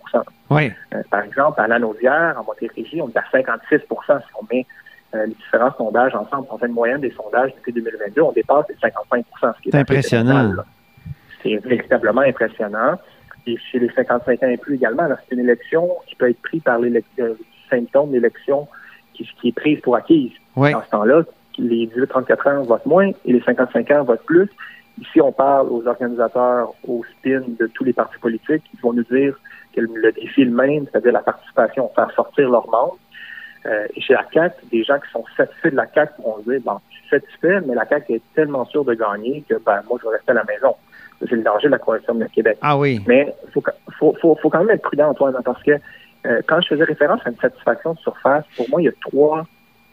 oui. 0.51 0.73
Par 1.11 1.23
exemple, 1.23 1.61
à 1.61 1.67
Lanaudière, 1.67 2.37
en 2.39 2.45
Montérégie, 2.45 3.01
on 3.03 3.09
est 3.09 3.17
à 3.17 3.25
56% 3.33 3.81
si 3.81 4.27
on 4.41 4.47
met 4.51 4.67
les 5.15 5.35
différents 5.35 5.73
sondages 5.77 6.15
ensemble. 6.15 6.47
On 6.51 6.59
fait 6.59 6.67
une 6.67 6.73
moyenne 6.73 7.01
des 7.01 7.11
sondages 7.11 7.55
depuis 7.57 7.73
2022, 7.73 8.23
on 8.23 8.33
dépasse 8.33 8.67
les 8.69 8.77
55 8.81 9.25
ce 9.41 9.63
qui 9.63 9.69
est, 9.71 9.75
impressionnant. 9.75 10.53
C'est 11.43 11.57
véritablement 11.57 12.23
impressionnant. 12.23 12.99
chez 13.47 13.79
les 13.79 13.91
55 13.91 14.43
ans 14.43 14.49
et 14.49 14.57
plus 14.57 14.77
également. 14.77 15.09
C'est 15.29 15.35
une 15.35 15.43
élection 15.43 15.89
qui 16.07 16.15
peut 16.15 16.31
être 16.31 16.43
prise 16.43 16.63
par 16.63 16.79
les 16.79 17.03
symptômes 17.69 18.11
d'élection 18.11 18.69
qui, 19.15 19.29
qui, 19.41 19.49
est 19.49 19.53
prise 19.53 19.81
pour 19.81 19.97
acquise. 19.97 20.33
Oui. 20.57 20.73
Dans 20.73 20.83
ce 20.83 20.91
temps-là, 20.91 21.23
les 21.59 21.87
18-34 21.89 22.51
ans 22.51 22.63
votent 22.63 22.87
moins 22.87 23.11
et 23.25 23.33
les 23.33 23.41
55 23.41 23.91
ans 23.91 24.05
votent 24.05 24.25
plus. 24.25 24.49
Ici, 25.01 25.21
on 25.21 25.33
parle 25.33 25.69
aux 25.71 25.87
organisateurs, 25.87 26.73
aux 26.87 27.05
spin 27.05 27.43
de 27.47 27.67
tous 27.69 27.85
les 27.85 27.93
partis 27.93 28.19
politiques. 28.19 28.65
Ils 28.75 28.81
vont 28.81 28.93
nous 28.93 29.05
dire 29.05 29.39
que 29.75 29.81
le 29.81 30.13
défi 30.13 30.43
est 30.43 30.47
le 30.47 30.51
même, 30.51 30.87
c'est-à-dire 30.91 31.13
la 31.13 31.23
participation, 31.23 31.91
faire 31.95 32.11
sortir 32.13 32.51
leurs 32.51 32.69
membres. 32.69 32.99
Euh, 33.67 33.87
et 33.95 34.01
chez 34.01 34.15
la 34.15 34.25
CAQ, 34.33 34.55
des 34.71 34.85
gens 34.85 34.99
qui 34.99 35.11
sont 35.11 35.25
satisfaits 35.37 35.71
de 35.71 35.77
la 35.77 35.87
CAQ 35.93 36.23
vont 36.23 36.39
dire, 36.47 36.61
bon, 36.65 36.79
je 36.91 36.97
suis 36.97 37.09
satisfait, 37.11 37.61
mais 37.67 37.75
la 37.75 37.87
CAQ 37.87 38.15
est 38.15 38.23
tellement 38.35 38.65
sûre 38.67 38.85
de 38.85 38.95
gagner 38.95 39.45
que, 39.49 39.55
ben, 39.55 39.83
moi, 39.89 39.99
je 40.03 40.09
vais 40.09 40.17
rester 40.17 40.31
à 40.31 40.35
la 40.35 40.45
maison. 40.45 40.75
C'est 41.21 41.33
le 41.33 41.43
danger 41.43 41.67
de 41.67 41.73
la 41.73 41.79
coalition 41.79 42.15
de 42.15 42.25
Québec. 42.27 42.59
Ah 42.63 42.79
oui. 42.79 43.01
Mais 43.07 43.35
il 43.47 43.53
faut, 43.53 43.63
faut, 43.99 44.37
faut, 44.41 44.51
quand 44.51 44.61
même 44.61 44.71
être 44.71 44.83
prudent, 44.83 45.11
Antoine, 45.11 45.37
parce 45.45 45.63
que 45.63 45.73
euh, 46.27 46.41
quand 46.47 46.61
je 46.61 46.69
faisais 46.69 46.85
référence 46.85 47.21
à 47.25 47.31
une 47.31 47.37
satisfaction 47.37 47.95
de 47.95 47.99
surface, 47.99 48.45
pour 48.57 48.69
moi, 48.71 48.81
il 48.81 48.85
y 48.87 48.89
a 48.89 48.93
trois 49.01 49.45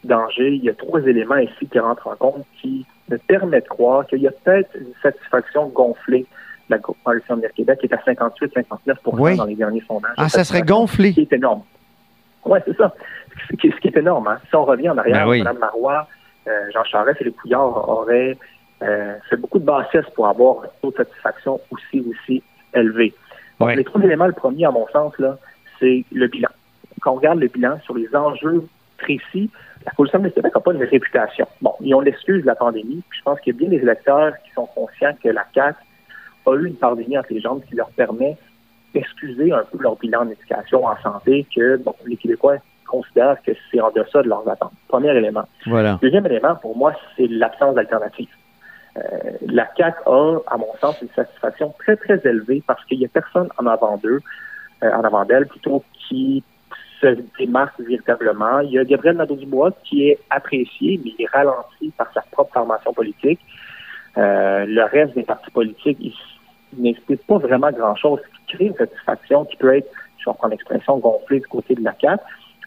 dangers, 0.06 0.54
il 0.56 0.64
y 0.64 0.70
a 0.70 0.74
trois 0.74 1.02
éléments 1.02 1.38
ici 1.38 1.68
qui 1.72 1.80
rentrent 1.80 2.08
en 2.08 2.16
compte 2.16 2.46
qui 2.62 2.86
me 3.10 3.18
permettent 3.18 3.66
de 3.66 3.70
croire 3.70 4.06
qu'il 4.08 4.20
y 4.20 4.28
a 4.28 4.32
peut-être 4.32 4.70
une 4.76 4.94
satisfaction 5.02 5.68
gonflée 5.68 6.26
de 6.70 6.76
la 6.76 6.80
coalition 6.80 7.38
de 7.38 7.48
Québec 7.56 7.80
qui 7.80 7.88
est 7.88 7.94
à 7.94 7.98
58-59% 7.98 9.38
dans 9.38 9.46
les 9.46 9.56
derniers 9.56 9.84
sondages. 9.88 10.16
Ah, 10.18 10.30
ça 10.30 10.44
serait 10.44 10.62
gonflé. 10.62 11.10
Ce 11.10 11.16
qui 11.16 11.22
est 11.22 11.34
énorme. 11.34 11.62
Oui, 12.46 12.60
c'est 12.66 12.78
ça. 12.78 12.94
Ce 13.50 13.56
qui, 13.56 13.68
est 13.68 13.98
énorme. 13.98 14.28
Hein. 14.28 14.40
Si 14.50 14.56
on 14.56 14.66
revient 14.66 14.90
en 14.90 14.98
arrière, 14.98 15.26
ben 15.26 15.30
oui. 15.30 15.40
Mme 15.44 15.60
Marois, 15.60 16.08
euh, 16.48 16.52
Jean 16.74 16.84
Charest 16.84 17.22
et 17.22 17.26
les 17.26 17.32
Couillards 17.32 17.90
auraient 17.90 18.38
euh, 18.82 19.16
fait 19.30 19.38
beaucoup 19.38 19.60
de 19.60 19.66
bassesse 19.66 20.06
pour 20.16 20.28
avoir 20.28 20.64
un 20.64 20.68
taux 20.82 20.92
de 20.92 20.98
satisfaction 20.98 21.60
aussi, 21.72 22.06
aussi 22.10 22.44
élevé. 22.74 23.14
Donc. 23.60 23.76
Les 23.76 23.84
trois 23.84 24.02
éléments, 24.02 24.28
le 24.28 24.34
premier, 24.34 24.66
à 24.66 24.72
mon 24.72 24.88
sens, 24.88 25.18
là, 25.18 25.38
c'est 25.80 26.06
le 26.12 26.28
bilan. 26.28 26.50
Quand 27.02 27.12
on 27.12 27.16
regarde 27.16 27.40
le 27.40 27.48
bilan 27.48 27.80
sur 27.84 27.96
les 27.96 28.14
enjeux 28.16 28.68
précis, 28.98 29.50
la 29.86 29.92
Coalition 29.92 30.20
de 30.20 30.30
Québec 30.30 30.54
n'a 30.56 30.62
pas 30.62 30.74
une 30.74 30.84
réputation. 30.84 31.48
Bon, 31.62 31.74
ils 31.82 31.94
ont 31.94 32.02
l'excuse 32.02 32.42
de 32.42 32.48
la 32.48 32.56
pandémie. 32.56 33.04
Puis 33.10 33.20
je 33.20 33.24
pense 33.24 33.40
qu'il 33.40 33.54
y 33.54 33.58
a 33.58 33.60
bien 33.60 33.70
des 33.70 33.84
électeurs 33.84 34.34
qui 34.44 34.52
sont 34.54 34.66
conscients 34.66 35.14
que 35.24 35.30
la 35.30 35.46
CAQ 35.54 35.78
a 36.48 36.56
eu 36.56 36.68
une 36.68 36.76
pandémie 36.76 37.18
entre 37.18 37.32
les 37.32 37.42
jambes 37.42 37.62
qui 37.68 37.76
leur 37.76 37.90
permet 37.90 38.38
d'excuser 38.94 39.52
un 39.52 39.64
peu 39.64 39.78
leur 39.82 39.96
bilan 39.98 40.26
d'éducation 40.26 40.86
en 40.86 40.96
santé, 41.02 41.46
que 41.56 41.78
bon, 41.78 41.94
les 42.06 42.18
Québécois 42.18 42.58
considèrent 42.88 43.38
que 43.46 43.52
c'est 43.70 43.82
en 43.82 43.92
deçà 43.92 44.24
de 44.24 44.30
leurs 44.30 44.48
attentes. 44.48 44.74
Premier 44.88 45.16
élément. 45.16 45.44
Voilà. 45.66 46.00
Deuxième 46.02 46.26
élément, 46.26 46.56
pour 46.56 46.78
moi, 46.78 46.94
c'est 47.16 47.28
l'absence 47.28 47.76
d'alternative. 47.76 48.30
Euh, 48.98 49.02
la 49.48 49.68
CAQ 49.76 49.98
a, 50.06 50.38
à 50.48 50.58
mon 50.58 50.74
sens, 50.80 51.02
une 51.02 51.10
satisfaction 51.10 51.74
très, 51.80 51.98
très 51.98 52.22
élevée 52.24 52.64
parce 52.66 52.84
qu'il 52.86 53.00
n'y 53.00 53.06
a 53.06 53.10
personne 53.10 53.50
en 53.58 53.66
avant 53.66 53.98
d'eux, 53.98 54.22
euh, 54.84 54.92
en 54.92 55.04
avant 55.04 55.26
d'elle, 55.26 55.48
plutôt 55.48 55.84
qui 56.08 56.44
se 57.02 57.18
démarque 57.38 57.80
véritablement. 57.80 58.60
Il 58.60 58.72
y 58.72 58.80
a 58.80 58.84
Gabriel 58.84 59.18
Nadeau-Dubois 59.18 59.72
qui 59.84 60.10
est 60.10 60.20
apprécié, 60.30 61.00
mais 61.04 61.12
il 61.18 61.24
est 61.24 61.30
ralenti 61.30 61.92
par 61.98 62.12
sa 62.14 62.22
propre 62.32 62.54
formation 62.54 62.94
politique. 62.94 63.40
Euh, 64.18 64.66
le 64.66 64.84
reste 64.84 65.14
des 65.16 65.24
partis 65.24 65.52
politiques, 65.52 65.98
ils 66.00 66.14
n'expliquent 66.82 67.26
pas 67.28 67.38
vraiment 67.38 67.72
grand-chose, 67.72 68.20
ce 68.20 68.52
qui 68.52 68.58
crée 68.58 68.66
une 68.68 68.76
satisfaction 68.76 69.46
qui 69.46 69.58
peut 69.58 69.76
être, 69.76 69.90
je 70.18 70.26
vais 70.26 70.32
reprendre 70.32 70.52
l'expression, 70.52 70.98
gonflée 70.98 71.40
du 71.40 71.48
côté 71.48 71.76
de 71.76 71.84
la 71.84 71.94
CAQ. 72.00 72.24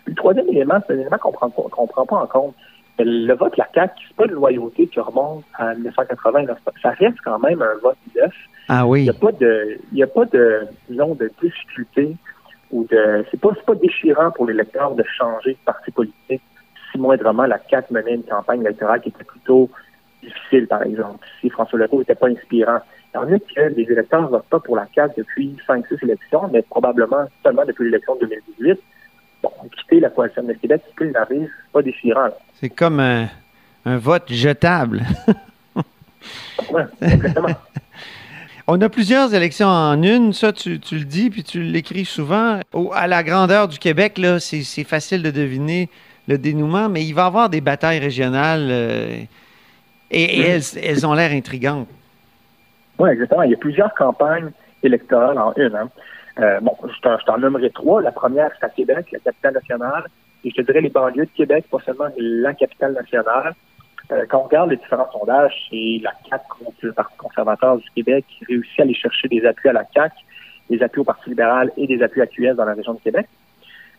Le 0.06 0.14
troisième 0.14 0.48
élément, 0.48 0.78
c'est 0.86 0.94
un 0.94 1.00
élément 1.00 1.18
qu'on 1.18 1.30
ne 1.30 1.50
prend, 1.50 1.86
prend 1.86 2.06
pas 2.06 2.16
en 2.16 2.26
compte. 2.26 2.54
Le 2.98 3.32
vote 3.34 3.52
de 3.52 3.58
la 3.58 3.68
CAQ, 3.74 3.94
c'est 4.08 4.16
pas 4.16 4.24
une 4.24 4.32
loyauté 4.32 4.86
qui 4.88 5.00
remonte 5.00 5.44
à 5.54 5.74
1980. 5.74 6.46
Ça 6.82 6.90
reste 6.90 7.16
quand 7.24 7.38
même 7.38 7.62
un 7.62 7.78
vote 7.82 7.96
neuf. 8.16 8.34
Ah 8.68 8.86
oui. 8.86 9.00
Il 9.00 9.04
n'y 9.04 9.10
a 9.10 9.14
pas 9.14 9.32
de, 9.32 9.78
il 9.92 9.98
y 9.98 10.02
a 10.02 10.06
pas 10.06 10.24
de, 10.26 10.66
disons, 10.88 11.14
de 11.14 11.30
difficulté 11.40 12.16
ou 12.70 12.84
de, 12.90 13.24
c'est 13.30 13.40
pas, 13.40 13.50
pas 13.66 13.74
déchirant 13.74 14.30
pour 14.30 14.46
l'électeur 14.46 14.94
de 14.94 15.02
changer 15.16 15.52
de 15.52 15.58
parti 15.64 15.90
politique 15.90 16.42
si 16.90 16.98
moindrement 16.98 17.46
la 17.46 17.58
CAQ 17.70 17.92
menait 17.92 18.14
une 18.14 18.24
campagne 18.24 18.60
électorale 18.60 19.00
qui 19.00 19.10
était 19.10 19.24
plutôt 19.24 19.70
difficile, 20.22 20.66
par 20.66 20.82
exemple. 20.82 21.26
Si 21.40 21.50
François 21.50 21.78
Legault 21.78 21.98
n'était 21.98 22.14
pas 22.14 22.28
inspirant. 22.28 22.80
Tandis 23.12 23.40
que 23.54 23.60
les 23.60 23.84
électeurs 23.84 24.22
ne 24.22 24.28
votent 24.28 24.48
pas 24.50 24.60
pour 24.60 24.76
la 24.76 24.86
CAQ 24.94 25.14
depuis 25.18 25.56
5-6 25.66 26.04
élections, 26.04 26.48
mais 26.52 26.62
probablement 26.62 27.26
seulement 27.42 27.64
depuis 27.64 27.84
l'élection 27.84 28.16
de 28.16 28.26
2018. 28.26 28.80
Bon, 29.42 29.50
quitter 29.76 30.00
la 30.00 30.10
coalition 30.10 30.42
de 30.42 30.52
Québec, 30.54 30.82
ce 30.90 31.04
qu'il 31.04 31.16
arrive, 31.16 31.48
c'est 31.48 31.72
pas 31.72 31.82
déchirant. 31.82 32.28
C'est 32.54 32.70
comme 32.70 33.00
un, 33.00 33.28
un, 33.86 33.96
vote 33.96 34.30
jetable. 34.30 35.02
oui, 36.70 36.82
exactement. 37.00 37.48
On 38.70 38.78
a 38.82 38.90
plusieurs 38.90 39.34
élections 39.34 39.66
en 39.66 40.02
une, 40.02 40.34
ça 40.34 40.52
tu, 40.52 40.78
tu 40.78 40.96
le 40.96 41.06
dis, 41.06 41.30
puis 41.30 41.42
tu 41.42 41.62
l'écris 41.62 42.04
souvent. 42.04 42.60
Au, 42.74 42.92
à 42.92 43.06
la 43.06 43.22
grandeur 43.22 43.66
du 43.66 43.78
Québec, 43.78 44.18
là, 44.18 44.38
c'est, 44.40 44.60
c'est 44.60 44.84
facile 44.84 45.22
de 45.22 45.30
deviner 45.30 45.88
le 46.28 46.36
dénouement, 46.36 46.90
mais 46.90 47.02
il 47.02 47.14
va 47.14 47.22
y 47.22 47.26
avoir 47.26 47.48
des 47.48 47.62
batailles 47.62 47.98
régionales 47.98 48.68
euh, 48.70 49.22
et, 50.10 50.22
et 50.22 50.40
elles, 50.42 50.60
elles, 50.84 51.06
ont 51.06 51.14
l'air 51.14 51.30
intrigantes. 51.30 51.88
Oui, 52.98 53.08
exactement. 53.08 53.40
Il 53.44 53.52
y 53.52 53.54
a 53.54 53.56
plusieurs 53.56 53.94
campagnes 53.94 54.50
électorales 54.82 55.38
en 55.38 55.54
une. 55.56 55.74
Hein. 55.74 55.88
Euh, 56.38 56.60
bon, 56.60 56.76
je 56.94 57.00
t'en, 57.00 57.18
je 57.18 57.24
t'en 57.24 57.38
nommerai 57.38 57.70
trois. 57.70 58.02
La 58.02 58.12
première, 58.12 58.50
c'est 58.60 58.66
à 58.66 58.68
Québec, 58.68 59.06
la 59.12 59.20
capitale 59.20 59.54
nationale. 59.54 60.04
Et 60.44 60.50
je 60.50 60.56
te 60.56 60.60
dirais 60.60 60.82
les 60.82 60.90
banlieues 60.90 61.24
de 61.24 61.30
Québec, 61.34 61.64
pas 61.70 61.78
seulement 61.86 62.10
la 62.18 62.52
capitale 62.52 62.92
nationale. 62.92 63.54
Euh, 64.10 64.24
quand 64.28 64.38
on 64.38 64.42
regarde 64.44 64.70
les 64.70 64.76
différents 64.76 65.10
sondages, 65.12 65.54
c'est 65.70 66.00
la 66.02 66.12
CAQ 66.28 66.44
contre 66.48 66.76
le 66.82 66.92
Parti 66.92 67.16
conservateur 67.18 67.76
du 67.76 67.90
Québec 67.90 68.24
qui 68.28 68.44
réussit 68.46 68.80
à 68.80 68.82
aller 68.84 68.94
chercher 68.94 69.28
des 69.28 69.44
appuis 69.44 69.68
à 69.68 69.74
la 69.74 69.84
CAQ, 69.94 70.14
des 70.70 70.82
appuis 70.82 71.00
au 71.00 71.04
Parti 71.04 71.28
libéral 71.28 71.70
et 71.76 71.86
des 71.86 72.02
appuis 72.02 72.22
à 72.22 72.26
QS 72.26 72.54
dans 72.54 72.64
la 72.64 72.74
région 72.74 72.94
de 72.94 73.00
Québec. 73.00 73.26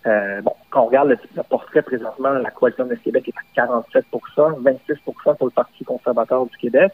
Euh, 0.08 0.41
bon, 0.41 0.54
quand 0.69 0.82
on 0.82 0.86
regarde 0.86 1.10
le, 1.10 1.43
portrait 1.43 1.82
présentement, 1.82 2.32
la 2.32 2.50
coalition 2.50 2.86
de 2.86 2.95
Québec 2.95 3.28
est 3.28 3.62
à 3.62 3.67
47% 3.67 4.62
26% 4.62 5.38
pour 5.38 5.48
le 5.48 5.52
Parti 5.52 5.84
conservateur 5.84 6.45
du 6.45 6.58
Québec. 6.58 6.91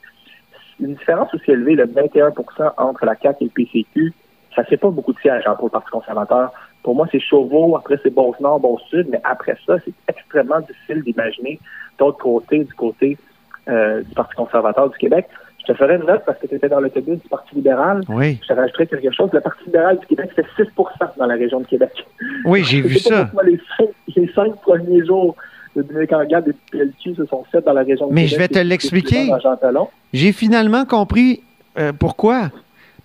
Une 0.79 0.95
différence 0.95 1.33
aussi 1.33 1.51
élevée, 1.51 1.75
le 1.75 1.85
21% 1.85 2.73
entre 2.77 3.05
la 3.05 3.15
CAQ 3.15 3.37
et 3.41 3.45
le 3.45 3.51
PCQ. 3.51 4.13
Ça 4.55 4.63
fait 4.65 4.77
pas 4.77 4.89
beaucoup 4.89 5.13
de 5.13 5.19
sièges 5.19 5.43
hein, 5.45 5.55
pour 5.55 5.67
le 5.67 5.71
Parti 5.71 5.89
conservateur. 5.89 6.51
Pour 6.85 6.93
moi, 6.93 7.07
c'est 7.11 7.19
Chauveau, 7.19 7.75
après 7.75 7.95
c'est 8.03 8.13
Beauce-Nord, 8.13 8.59
Beauce-Sud, 8.59 9.07
mais 9.09 9.19
après 9.23 9.57
ça, 9.65 9.77
c'est 9.83 9.93
extrêmement 10.07 10.59
difficile 10.59 11.01
d'imaginer 11.01 11.59
d'autre 11.97 12.19
côté, 12.19 12.59
du 12.59 12.73
côté 12.75 13.17
euh, 13.67 14.03
du 14.03 14.13
Parti 14.13 14.35
conservateur 14.35 14.91
du 14.91 14.97
Québec. 14.99 15.25
Je 15.61 15.73
te 15.73 15.73
ferai 15.73 15.95
une 15.95 16.05
note 16.05 16.21
parce 16.27 16.37
que 16.37 16.45
tu 16.45 16.53
étais 16.53 16.69
dans 16.69 16.79
l'autobus 16.79 17.19
du 17.19 17.27
Parti 17.27 17.55
libéral. 17.55 18.01
Oui. 18.07 18.37
Je 18.43 18.49
te 18.49 18.53
rajouterais 18.53 18.85
quelque 18.85 19.11
chose. 19.11 19.31
Le 19.33 19.41
Parti 19.41 19.65
libéral 19.65 19.97
du 19.97 20.05
Québec 20.05 20.29
fait 20.35 20.45
6% 20.63 21.17
dans 21.17 21.25
la 21.25 21.33
région 21.33 21.59
de 21.59 21.65
Québec. 21.65 22.05
Oui, 22.45 22.63
j'ai 22.63 22.81
vu 22.81 22.99
ça. 22.99 23.31
Les 23.43 23.59
cinq, 23.75 23.89
les 24.15 24.31
cinq, 24.33 24.55
premiers 24.61 25.03
jours 25.03 25.35
de 25.75 25.81
Dominique 25.81 26.13
Anglade 26.13 26.47
et 26.47 26.51
de 26.51 26.57
PLQ 26.69 27.15
se 27.15 27.25
sont 27.25 27.43
faits 27.51 27.65
dans 27.65 27.73
la 27.73 27.81
région 27.81 28.09
de 28.09 28.13
Mais 28.13 28.25
Québec. 28.25 28.37
Mais 28.39 28.45
je 28.45 28.53
vais 28.53 28.61
te 28.61 28.67
l'expliquer. 28.67 29.31
J'ai 30.13 30.33
finalement 30.33 30.85
compris 30.85 31.41
euh, 31.79 31.93
pourquoi. 31.97 32.51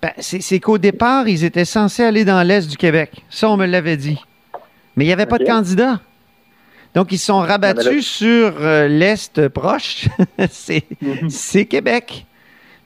Ben, 0.03 0.13
c'est 0.19 0.61
qu'au 0.61 0.79
départ, 0.79 1.29
ils 1.29 1.45
étaient 1.45 1.67
censés 1.67 2.03
aller 2.03 2.25
dans 2.25 2.43
l'Est 2.43 2.71
du 2.71 2.77
Québec. 2.77 3.23
Ça, 3.29 3.51
on 3.51 3.57
me 3.59 3.67
l'avait 3.67 3.99
dit. 3.99 4.19
Mais 4.97 5.05
il 5.05 5.09
n'y 5.09 5.13
avait 5.13 5.25
okay. 5.25 5.31
pas 5.31 5.39
de 5.39 5.45
candidat. 5.45 6.01
Donc, 6.95 7.13
ils 7.13 7.19
sont 7.19 7.41
rabattus 7.41 8.07
sur 8.07 8.55
euh, 8.61 8.89
l'Est 8.89 9.49
proche. 9.49 10.09
c'est 10.51 10.85
mm 11.01 11.29
-hmm. 11.29 11.67
Québec. 11.67 12.27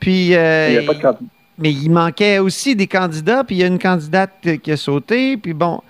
Puis, 0.00 0.34
euh, 0.34 0.82
il 0.82 1.00
mais 1.56 1.70
il 1.70 1.88
manquait 1.88 2.40
aussi 2.40 2.74
des 2.74 2.88
candidats. 2.88 3.44
Puis, 3.44 3.56
il 3.56 3.58
y 3.60 3.64
a 3.64 3.68
une 3.68 3.78
candidate 3.78 4.32
qui 4.62 4.72
a 4.72 4.76
sauté. 4.76 5.36
Puis, 5.36 5.54
bon. 5.54 5.80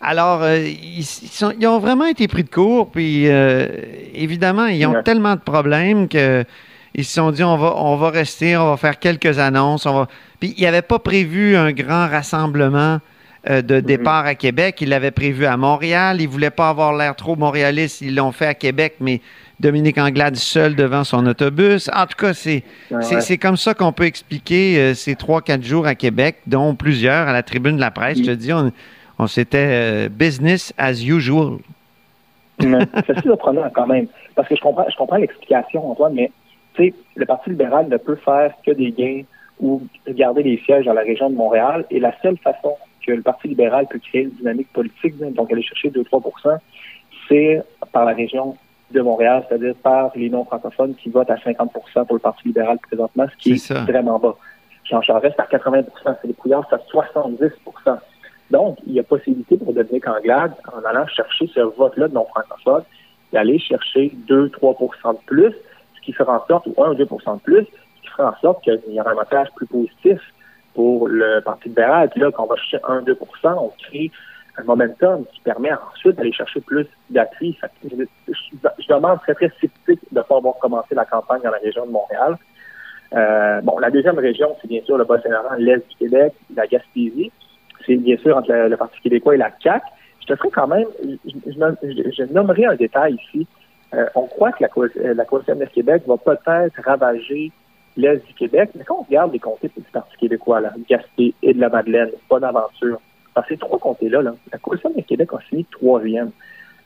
Alors, 0.00 0.42
euh, 0.42 0.58
ils, 0.58 1.04
sont, 1.04 1.52
ils, 1.60 1.66
ont 1.66 1.78
vraiment 1.78 2.06
été 2.06 2.26
pris 2.26 2.42
de 2.42 2.48
court. 2.48 2.90
Puis, 2.90 3.26
évidemment, 4.14 4.66
ils 4.66 4.86
ont 4.86 4.94
ouais. 4.94 5.02
tellement 5.02 5.36
de 5.36 5.42
problèmes 5.42 6.08
que 6.08 6.44
ils 6.94 7.04
se 7.04 7.14
sont 7.14 7.30
dit 7.30 7.44
on 7.44 7.56
va, 7.56 7.74
on 7.76 7.96
va 7.96 8.10
rester, 8.10 8.56
on 8.56 8.70
va 8.70 8.76
faire 8.76 8.98
quelques 8.98 9.38
annonces. 9.38 9.86
On 9.86 9.94
va... 9.94 10.08
Puis 10.38 10.54
il 10.56 10.64
n'avait 10.64 10.82
pas 10.82 10.98
prévu 10.98 11.56
un 11.56 11.72
grand 11.72 12.08
rassemblement 12.08 12.98
euh, 13.48 13.62
de 13.62 13.80
départ 13.80 14.26
à 14.26 14.34
Québec. 14.34 14.78
Il 14.80 14.90
l'avait 14.90 15.12
prévu 15.12 15.46
à 15.46 15.56
Montréal. 15.56 16.20
Ils 16.20 16.26
ne 16.26 16.30
voulaient 16.30 16.50
pas 16.50 16.68
avoir 16.68 16.92
l'air 16.92 17.16
trop 17.16 17.36
montréaliste. 17.36 18.00
Ils 18.00 18.14
l'ont 18.14 18.32
fait 18.32 18.46
à 18.46 18.54
Québec, 18.54 18.96
mais 19.00 19.20
Dominique 19.60 19.98
Anglade 19.98 20.36
seul 20.36 20.74
devant 20.74 21.04
son 21.04 21.26
autobus. 21.26 21.88
En 21.94 22.06
tout 22.06 22.16
cas, 22.18 22.34
c'est 22.34 22.64
ouais, 22.90 23.14
ouais. 23.14 23.38
comme 23.38 23.56
ça 23.56 23.72
qu'on 23.74 23.92
peut 23.92 24.04
expliquer 24.04 24.78
euh, 24.78 24.94
ces 24.94 25.14
trois, 25.14 25.42
quatre 25.42 25.62
jours 25.62 25.86
à 25.86 25.94
Québec, 25.94 26.36
dont 26.46 26.74
plusieurs 26.74 27.28
à 27.28 27.32
la 27.32 27.42
tribune 27.42 27.76
de 27.76 27.80
la 27.80 27.90
presse. 27.90 28.18
Je 28.18 28.24
te 28.24 28.30
dis, 28.30 28.52
on, 28.52 28.72
on 29.18 29.26
c'était 29.26 29.68
euh, 29.70 30.08
business 30.08 30.74
as 30.76 31.02
usual. 31.02 31.58
c'est 32.60 33.20
surprenant 33.22 33.70
quand 33.74 33.86
même. 33.86 34.06
Parce 34.34 34.48
que 34.48 34.56
je 34.56 34.60
comprends, 34.60 34.86
je 34.90 34.96
comprends 34.96 35.16
l'explication, 35.16 35.90
Antoine, 35.90 36.14
mais 36.14 36.30
le 37.16 37.26
Parti 37.26 37.50
libéral 37.50 37.88
ne 37.88 37.96
peut 37.96 38.16
faire 38.16 38.54
que 38.64 38.72
des 38.72 38.92
gains 38.92 39.22
ou 39.60 39.82
garder 40.08 40.42
les 40.42 40.58
sièges 40.58 40.86
dans 40.86 40.94
la 40.94 41.02
région 41.02 41.30
de 41.30 41.36
Montréal. 41.36 41.84
Et 41.90 42.00
la 42.00 42.14
seule 42.22 42.38
façon 42.38 42.76
que 43.06 43.12
le 43.12 43.22
Parti 43.22 43.48
libéral 43.48 43.86
peut 43.88 43.98
créer 43.98 44.22
une 44.22 44.30
dynamique 44.30 44.72
politique, 44.72 45.16
donc 45.18 45.52
aller 45.52 45.62
chercher 45.62 45.90
2-3% 45.90 46.58
c'est 47.30 47.62
par 47.92 48.04
la 48.04 48.12
région 48.12 48.56
de 48.90 49.00
Montréal, 49.00 49.44
c'est-à-dire 49.48 49.74
par 49.82 50.10
les 50.16 50.28
non-francophones 50.28 50.94
qui 50.96 51.10
votent 51.10 51.30
à 51.30 51.36
50% 51.36 51.70
pour 52.06 52.16
le 52.16 52.18
Parti 52.18 52.48
libéral 52.48 52.78
présentement, 52.78 53.26
ce 53.30 53.36
qui 53.36 53.52
est, 53.52 53.70
est 53.70 53.84
vraiment 53.84 54.18
bas. 54.18 54.36
Jean 54.84 55.00
Charest 55.00 55.38
à 55.38 55.44
80 55.44 55.82
Philippe 56.20 56.36
Couillard 56.38 56.66
c'est 56.68 56.74
à 56.74 56.80
70% 56.92 57.98
Donc, 58.50 58.78
il 58.86 58.94
y 58.94 58.98
a 58.98 59.04
possibilité 59.04 59.56
pour 59.56 59.72
Dominique 59.72 60.08
Anglade, 60.08 60.54
en 60.72 60.84
allant 60.84 61.06
chercher 61.06 61.48
ce 61.54 61.60
vote-là 61.60 62.08
de 62.08 62.14
non-francophones, 62.14 62.82
d'aller 63.32 63.60
chercher 63.60 64.12
2-3% 64.28 65.12
de 65.12 65.18
plus, 65.26 65.54
qui 66.02 66.12
ferait 66.12 66.32
en 66.32 66.44
sorte, 66.46 66.66
ou 66.66 66.82
1 66.82 66.90
ou 66.90 66.94
2 66.94 67.04
de 67.04 67.38
plus, 67.42 67.66
qui 68.02 68.08
ferait 68.08 68.28
en 68.28 68.36
sorte 68.40 68.62
qu'il 68.62 68.80
y 68.88 69.00
aura 69.00 69.10
un 69.10 69.14
message 69.14 69.48
plus 69.56 69.66
positif 69.66 70.20
pour 70.74 71.08
le 71.08 71.40
Parti 71.40 71.68
libéral. 71.68 72.08
Puis 72.10 72.20
là, 72.20 72.30
quand 72.32 72.44
on 72.44 72.46
va 72.46 72.56
chercher 72.56 72.78
1-2% 72.78 73.16
on 73.58 73.72
crée 73.78 74.10
un 74.58 74.64
momentum 74.64 75.24
qui 75.32 75.40
permet 75.40 75.70
ensuite 75.72 76.16
d'aller 76.16 76.32
chercher 76.32 76.60
plus 76.60 76.86
d'appui. 77.08 77.56
Je, 77.84 78.04
je, 78.28 78.88
demande 78.88 79.20
très, 79.20 79.34
très 79.34 79.48
sceptique 79.60 80.00
de 80.10 80.18
ne 80.18 80.22
pas 80.22 80.36
avoir 80.36 80.56
commencé 80.58 80.94
la 80.94 81.04
campagne 81.04 81.40
dans 81.42 81.50
la 81.50 81.58
région 81.58 81.86
de 81.86 81.92
Montréal. 81.92 82.36
Euh, 83.12 83.60
bon, 83.62 83.78
la 83.78 83.90
deuxième 83.90 84.18
région, 84.18 84.56
c'est 84.60 84.68
bien 84.68 84.82
sûr 84.84 84.96
le 84.96 85.04
Bas-Saint-Laurent, 85.04 85.54
l'Est 85.58 85.88
du 85.88 85.96
Québec, 85.96 86.32
la 86.54 86.66
Gaspésie. 86.66 87.32
C'est 87.86 87.96
bien 87.96 88.16
sûr 88.18 88.36
entre 88.36 88.52
le, 88.52 88.76
Parti 88.76 89.00
québécois 89.00 89.34
et 89.34 89.38
la 89.38 89.50
CAQ. 89.62 89.84
Je 90.20 90.26
te 90.26 90.36
ferai 90.36 90.50
quand 90.50 90.68
même, 90.68 90.86
je, 91.24 92.32
nommerai 92.32 92.66
un 92.66 92.74
détail 92.74 93.14
ici. 93.14 93.46
Euh, 93.94 94.06
on 94.14 94.26
croit 94.26 94.52
que 94.52 94.62
la, 94.62 94.68
euh, 94.76 95.14
la 95.14 95.24
coalition 95.24 95.56
de 95.56 95.64
Québec 95.64 96.02
va 96.06 96.16
peut-être 96.16 96.80
ravager 96.84 97.50
l'Est 97.96 98.24
du 98.24 98.34
Québec, 98.34 98.70
mais 98.76 98.84
quand 98.84 98.98
on 99.00 99.02
regarde 99.02 99.32
les 99.32 99.40
comtés 99.40 99.70
du 99.76 99.82
Parti 99.92 100.16
québécois, 100.16 100.60
là, 100.60 100.72
Gaspé 100.88 101.34
et 101.42 101.52
de 101.52 101.60
la 101.60 101.68
Madeleine, 101.68 102.10
bonne 102.28 102.44
aventure. 102.44 103.00
Dans 103.34 103.42
ces 103.48 103.56
trois 103.56 103.78
comtés-là, 103.78 104.22
la 104.22 104.58
coalition 104.58 104.90
de 104.96 105.02
Québec 105.02 105.30
a 105.32 105.38
fini 105.38 105.64
troisième. 105.64 106.30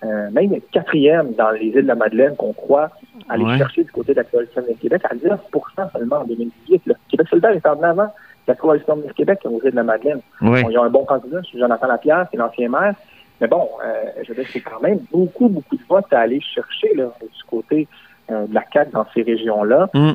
Euh, 0.02 0.30
même 0.30 0.50
quatrième 0.70 1.32
dans 1.32 1.50
les 1.50 1.66
îles 1.66 1.82
de 1.82 1.88
la 1.88 1.94
Madeleine 1.94 2.36
qu'on 2.36 2.52
croit 2.52 2.90
aller 3.28 3.56
chercher 3.56 3.84
du 3.84 3.90
côté 3.90 4.12
de 4.12 4.18
la 4.18 4.24
coalition 4.24 4.60
de 4.60 4.74
Québec 4.74 5.00
à 5.08 5.14
10% 5.14 5.92
seulement 5.92 6.16
en 6.16 6.24
2018. 6.24 6.82
Le 6.86 6.94
Québec 7.08 7.28
solidaire 7.28 7.52
est 7.52 7.66
en 7.66 7.82
avant 7.82 8.12
la 8.46 8.54
coalition 8.54 8.96
de 8.96 9.10
Québec 9.12 9.40
aux 9.44 9.60
îles 9.62 9.70
de 9.70 9.76
la 9.76 9.82
Madeleine. 9.82 10.20
il 10.42 10.72
y 10.72 10.76
a 10.76 10.82
un 10.82 10.90
bon 10.90 11.04
candidat, 11.04 11.40
c'est 11.50 11.58
Jonathan 11.58 11.86
Lapierre, 11.86 12.26
qui 12.28 12.36
est 12.36 12.38
l'ancien 12.38 12.68
maire. 12.68 12.94
Mais 13.44 13.48
bon, 13.48 13.68
euh, 13.84 14.04
je 14.22 14.28
veux 14.32 14.36
dire, 14.36 14.50
c'est 14.50 14.62
quand 14.62 14.80
même 14.80 15.00
beaucoup, 15.12 15.50
beaucoup 15.50 15.76
de 15.76 15.82
votes 15.86 16.10
à 16.14 16.20
aller 16.20 16.40
chercher 16.40 16.94
là, 16.94 17.12
du 17.20 17.44
côté 17.46 17.86
euh, 18.30 18.46
de 18.46 18.54
la 18.54 18.64
CAQ 18.72 18.92
dans 18.92 19.04
ces 19.12 19.20
régions-là. 19.20 19.90
Mm. 19.92 20.12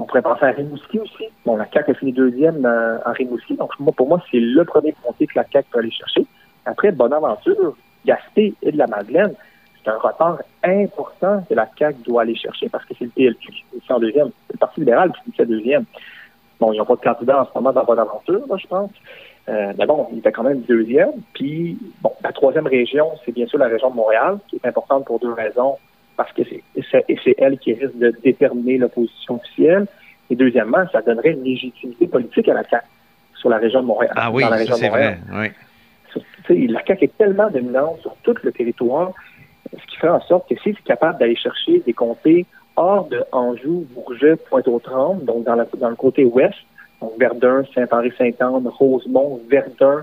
on 0.00 0.04
pourrait 0.06 0.22
penser 0.22 0.44
à 0.44 0.50
Rimouski 0.50 0.98
aussi. 0.98 1.26
Bon, 1.44 1.56
la 1.56 1.68
CAQ 1.72 1.92
a 1.92 1.94
fini 1.94 2.12
deuxième 2.12 2.66
en 2.66 3.12
Rimouski. 3.12 3.54
Donc, 3.54 3.70
pour 3.94 4.08
moi, 4.08 4.20
c'est 4.28 4.40
le 4.40 4.64
premier 4.64 4.92
comté 5.04 5.28
que 5.28 5.34
la 5.36 5.44
CAQ 5.44 5.68
peut 5.70 5.78
aller 5.78 5.92
chercher. 5.92 6.26
Après, 6.64 6.90
bonne 6.90 7.12
aventure, 7.12 7.76
Gaspé 8.04 8.54
et 8.60 8.72
de 8.72 8.76
la 8.76 8.88
Madeleine, 8.88 9.34
c'est 9.84 9.90
un 9.92 9.98
retard 9.98 10.38
important 10.64 11.44
que 11.48 11.54
la 11.54 11.68
CAQ 11.78 12.02
doit 12.02 12.22
aller 12.22 12.34
chercher 12.34 12.68
parce 12.68 12.84
que 12.86 12.94
c'est 12.98 13.04
le 13.04 13.10
PLQ 13.10 13.52
qui 13.52 13.64
est 13.76 13.92
en 13.92 14.00
deuxième. 14.00 14.30
C'est 14.48 14.54
le 14.54 14.58
Parti 14.58 14.80
libéral 14.80 15.12
qui 15.32 15.40
est 15.40 15.46
deuxième. 15.46 15.84
Bon, 16.60 16.72
ils 16.72 16.78
n'ont 16.78 16.84
pas 16.84 16.96
de 16.96 17.00
candidat 17.00 17.42
en 17.42 17.44
ce 17.44 17.50
moment 17.54 17.72
dans 17.72 17.84
Bonne 17.84 17.98
Aventure, 17.98 18.58
je 18.58 18.66
pense. 18.66 18.90
Euh, 19.48 19.72
mais 19.78 19.86
bon, 19.86 20.08
il 20.12 20.18
était 20.18 20.32
quand 20.32 20.42
même 20.42 20.60
deuxième. 20.62 21.12
Puis, 21.34 21.78
bon, 22.02 22.12
la 22.24 22.32
troisième 22.32 22.66
région, 22.66 23.10
c'est 23.24 23.32
bien 23.32 23.46
sûr 23.46 23.58
la 23.58 23.68
région 23.68 23.90
de 23.90 23.96
Montréal, 23.96 24.38
qui 24.48 24.56
est 24.56 24.66
importante 24.66 25.04
pour 25.04 25.20
deux 25.20 25.32
raisons, 25.32 25.76
parce 26.16 26.32
que 26.32 26.42
c'est 26.44 27.34
elle 27.38 27.58
qui 27.58 27.74
risque 27.74 27.96
de 27.98 28.12
déterminer 28.24 28.78
l'opposition 28.78 29.36
officielle. 29.36 29.86
Et 30.30 30.34
deuxièmement, 30.34 30.84
ça 30.90 31.02
donnerait 31.02 31.32
une 31.32 31.44
légitimité 31.44 32.08
politique 32.08 32.48
à 32.48 32.54
la 32.54 32.64
CAQ 32.64 32.86
sur 33.36 33.50
la 33.50 33.58
région 33.58 33.82
de 33.82 33.86
Montréal. 33.86 34.14
Ah 34.16 34.30
oui, 34.30 34.42
c'est 34.78 34.88
vrai. 34.88 35.18
Oui 35.32 35.48
la 36.48 36.84
CAQ 36.84 37.04
est 37.04 37.18
tellement 37.18 37.50
dominante 37.50 38.00
sur 38.00 38.14
tout 38.22 38.34
le 38.42 38.52
territoire, 38.52 39.12
ce 39.72 39.86
qui 39.86 39.96
fait 39.96 40.08
en 40.08 40.20
sorte 40.22 40.48
que 40.48 40.54
si 40.56 40.74
c'est 40.74 40.84
capable 40.84 41.18
d'aller 41.18 41.36
chercher 41.36 41.80
des 41.80 41.92
comtés 41.92 42.46
hors 42.76 43.08
de 43.08 43.24
Anjou, 43.32 43.86
Bourget, 43.94 44.36
Pointe-aux-Trembles, 44.36 45.24
donc 45.24 45.44
dans, 45.44 45.54
le 45.54 45.96
côté 45.96 46.24
ouest, 46.24 46.54
donc 47.00 47.12
Verdun, 47.18 47.64
Saint-Henri-Saint-Anne, 47.74 48.68
Rosemont, 48.68 49.40
Verdun, 49.48 50.02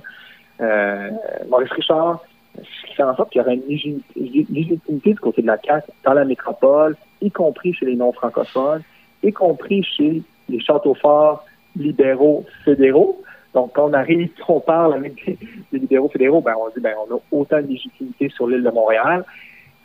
euh, 0.61 1.09
Maurice-Richard, 1.49 2.19
ce 2.57 2.87
qui 2.87 2.95
fait 2.95 3.03
en 3.03 3.15
sorte 3.15 3.31
qu'il 3.31 3.39
y 3.39 3.43
aura 3.43 3.53
une 3.53 3.67
légitimité 3.67 5.11
du 5.11 5.19
côté 5.19 5.41
de 5.41 5.47
la 5.47 5.57
CAQ 5.63 5.87
dans 6.03 6.13
la 6.13 6.25
métropole, 6.25 6.95
y 7.21 7.31
compris 7.31 7.73
chez 7.73 7.85
les 7.85 7.95
non-francophones, 7.95 8.83
y 9.23 9.31
compris 9.31 9.83
chez 9.83 10.21
les 10.49 10.59
châteaux 10.59 10.93
forts 10.95 11.45
libéraux 11.75 12.45
fédéraux. 12.65 13.21
Donc, 13.53 13.73
quand 13.73 13.89
on 13.89 13.93
arrive, 13.93 14.29
on 14.47 14.59
parle 14.59 14.93
avec 14.93 15.25
des, 15.71 15.79
libéraux 15.79 16.09
fédéraux, 16.09 16.41
ben, 16.41 16.53
on 16.59 16.69
dit, 16.69 16.79
ben, 16.79 16.93
on 17.07 17.15
a 17.15 17.19
autant 17.31 17.61
de 17.61 17.67
légitimité 17.67 18.29
sur 18.29 18.47
l'île 18.47 18.63
de 18.63 18.69
Montréal. 18.69 19.23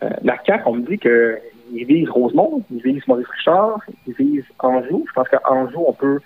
Euh, 0.02 0.10
la 0.22 0.36
CAQ, 0.44 0.62
on 0.66 0.74
me 0.74 0.82
dit 0.82 0.98
qu'ils 1.68 1.86
visent 1.86 2.10
Rosemont, 2.10 2.62
ils 2.70 2.82
visent 2.82 3.06
Maurice 3.06 3.26
Richard, 3.28 3.80
ils 4.06 4.14
visent 4.14 4.44
Anjou. 4.58 5.04
Je 5.08 5.12
pense 5.12 5.28
qu'Anjou, 5.28 5.84
on 5.86 5.92
peut 5.92 6.20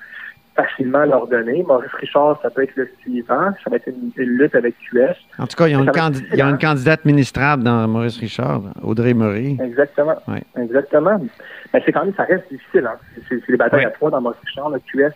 facilement 0.55 1.05
leur 1.05 1.27
donner. 1.27 1.63
Maurice 1.63 1.93
Richard, 1.93 2.39
ça 2.43 2.51
peut 2.51 2.63
être 2.63 2.77
le 2.77 2.89
suivant. 3.01 3.53
Ça 3.65 3.71
va 3.71 3.77
être 3.77 3.89
une, 3.89 4.13
lutte 4.17 4.55
avec 4.55 4.75
QS. 4.79 5.17
En 5.39 5.47
tout 5.47 5.57
cas, 5.57 5.67
il 5.67 5.73
y 5.73 5.75
a, 5.75 6.49
une, 6.49 6.59
candidate 6.59 7.05
ministrable 7.05 7.63
dans 7.63 7.89
Maurice 7.89 8.19
Richard, 8.19 8.63
Audrey 8.83 9.15
Murray. 9.15 9.57
Exactement. 9.63 10.17
Exactement. 10.57 11.21
Mais 11.73 11.83
c'est 11.85 11.93
quand 11.93 12.05
même, 12.05 12.15
ça 12.15 12.25
reste 12.25 12.45
difficile. 12.51 12.87
Hein. 12.87 12.97
C'est 13.29 13.49
les 13.49 13.57
batailles 13.57 13.87
à 13.87 13.91
trois 13.91 14.11
dans 14.11 14.21
Maurice 14.21 14.41
Richard. 14.45 14.71
Le 14.71 14.79
QS 14.81 15.15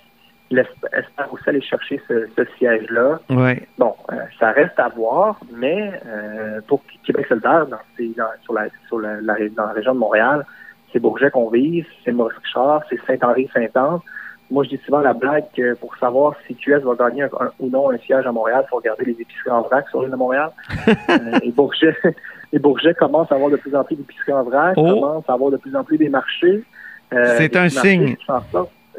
espère 0.50 1.32
aussi 1.32 1.48
aller 1.48 1.60
chercher 1.60 2.00
ce, 2.08 2.44
siège-là. 2.58 3.20
Bon, 3.78 3.94
euh, 4.12 4.16
ça 4.38 4.52
reste 4.52 4.78
à 4.78 4.88
voir, 4.88 5.40
mais 5.52 6.00
euh, 6.06 6.60
pour 6.66 6.82
Québec 7.04 7.26
solidaire, 7.28 7.66
dans, 7.66 7.78
sur, 8.44 8.54
la, 8.54 8.66
sur 8.86 8.98
la, 9.00 9.20
dans 9.20 9.66
la 9.66 9.72
région 9.72 9.94
de 9.94 9.98
Montréal, 9.98 10.44
c'est 10.92 11.00
Bourget 11.00 11.30
qu'on 11.30 11.50
vise, 11.50 11.84
c'est 12.04 12.12
Maurice 12.12 12.38
Richard, 12.38 12.82
c'est 12.88 12.98
Saint-Henri-Saint-Anne. 13.06 13.98
Moi, 14.48 14.62
je 14.62 14.68
dis 14.70 14.80
souvent 14.84 15.00
la 15.00 15.12
blague 15.12 15.46
que 15.56 15.74
pour 15.74 15.96
savoir 15.96 16.34
si 16.46 16.54
QS 16.54 16.82
va 16.84 16.94
gagner 16.94 17.26
ou 17.58 17.68
non 17.68 17.90
un 17.90 17.98
siège 17.98 18.24
à 18.24 18.30
Montréal, 18.30 18.62
il 18.64 18.68
faut 18.68 18.76
regarder 18.76 19.04
les 19.04 19.20
épiceries 19.20 19.50
en 19.50 19.62
vrac 19.62 19.88
sur 19.88 20.02
l'île 20.02 20.12
de 20.12 20.16
Montréal. 20.16 20.50
Euh, 21.08 21.38
et 21.42 21.50
Bourget, 21.50 21.96
et 22.52 22.58
Bourget 22.58 22.94
commence 22.94 23.30
à 23.32 23.34
avoir 23.34 23.50
de 23.50 23.56
plus 23.56 23.74
en 23.74 23.82
plus 23.82 23.96
d'épiceries 23.96 24.32
en 24.32 24.44
vrac, 24.44 24.74
oh. 24.76 24.82
commence 24.82 25.24
à 25.28 25.32
avoir 25.32 25.50
de 25.50 25.56
plus 25.56 25.74
en 25.74 25.82
plus 25.82 25.98
des 25.98 26.08
marchés. 26.08 26.62
c'est 27.10 27.56
un 27.56 27.68
signe. 27.68 28.16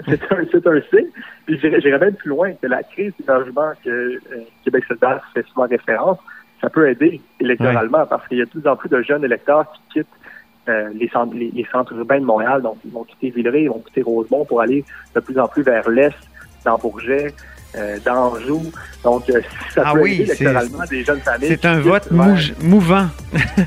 C'est 0.06 0.32
un, 0.32 0.38
c'est 0.52 0.68
un 0.68 0.82
signe. 0.90 1.10
Puis 1.46 1.60
j'irais 1.60 2.00
même 2.00 2.14
plus 2.14 2.30
loin 2.30 2.54
que 2.54 2.68
la 2.68 2.84
crise 2.84 3.14
du 3.20 3.26
logement 3.28 3.72
que 3.84 3.90
euh, 3.90 4.20
Québec 4.64 4.84
solidaire 4.88 5.24
fait 5.34 5.46
souvent 5.48 5.68
référence, 5.68 6.20
ça 6.62 6.70
peut 6.70 6.90
aider 6.90 7.22
électoralement 7.40 8.06
parce 8.06 8.28
qu'il 8.28 8.38
y 8.38 8.42
a 8.42 8.46
de 8.46 8.50
plus 8.50 8.68
en 8.68 8.76
plus 8.76 8.90
de 8.90 9.02
jeunes 9.02 9.24
électeurs 9.24 9.72
qui 9.72 10.00
quittent 10.00 10.08
euh, 10.70 10.90
les, 10.94 11.08
centres, 11.10 11.34
les, 11.36 11.66
centres 11.72 11.94
urbains 11.94 12.20
de 12.20 12.26
Montréal. 12.26 12.62
Donc, 12.62 12.78
ils 12.84 12.92
vont 12.92 13.04
quitter 13.04 13.30
Villeray, 13.30 13.64
ils 13.64 13.70
vont 13.70 13.80
quitter 13.80 14.02
Rosemont 14.02 14.46
pour 14.46 14.62
aller 14.62 14.84
de 15.16 15.20
plus 15.20 15.40
en 15.40 15.48
plus 15.48 15.64
vers 15.64 15.90
l'est, 15.90 16.16
dans 16.66 16.78
Bourget, 16.78 17.34
euh, 17.76 17.98
dans 18.06 18.34
Anjou. 18.34 18.62
Donc, 19.04 19.24
ça 19.74 19.84
ah 19.86 19.94
peut 19.94 20.10
aider 20.10 20.24
électoralement 20.24 20.84
des 20.90 21.04
jeunes 21.04 21.20
familles. 21.20 21.48
C'est 21.48 21.66
un 21.66 21.80
vote 21.80 22.12
mouvant. 22.62 23.08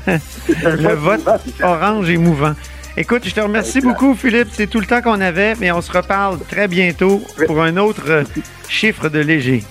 Le 0.07 0.93
vote 0.93 1.27
orange 1.63 2.09
et 2.09 2.17
mouvant. 2.17 2.53
Écoute, 2.97 3.23
je 3.25 3.33
te 3.33 3.39
remercie 3.39 3.79
beaucoup, 3.79 4.15
Philippe. 4.15 4.49
C'est 4.51 4.67
tout 4.67 4.79
le 4.79 4.85
temps 4.85 5.01
qu'on 5.01 5.21
avait, 5.21 5.55
mais 5.55 5.71
on 5.71 5.81
se 5.81 5.91
reparle 5.91 6.39
très 6.39 6.67
bientôt 6.67 7.21
pour 7.47 7.61
un 7.61 7.77
autre 7.77 8.03
euh, 8.09 8.23
chiffre 8.67 9.07
de 9.09 9.19
léger. 9.19 9.63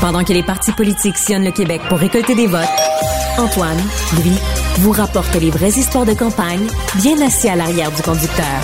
Pendant 0.00 0.22
que 0.22 0.32
les 0.32 0.42
partis 0.42 0.72
politiques 0.72 1.16
sillonnent 1.16 1.44
le 1.44 1.50
Québec 1.50 1.80
pour 1.88 1.98
récolter 1.98 2.34
des 2.34 2.46
votes, 2.46 2.62
Antoine, 3.38 3.80
lui, 4.22 4.32
vous 4.78 4.92
rapporte 4.92 5.34
les 5.34 5.50
vraies 5.50 5.70
histoires 5.70 6.04
de 6.04 6.14
campagne, 6.14 6.66
bien 6.96 7.20
assis 7.22 7.48
à 7.48 7.56
l'arrière 7.56 7.90
du 7.90 8.02
conducteur. 8.02 8.62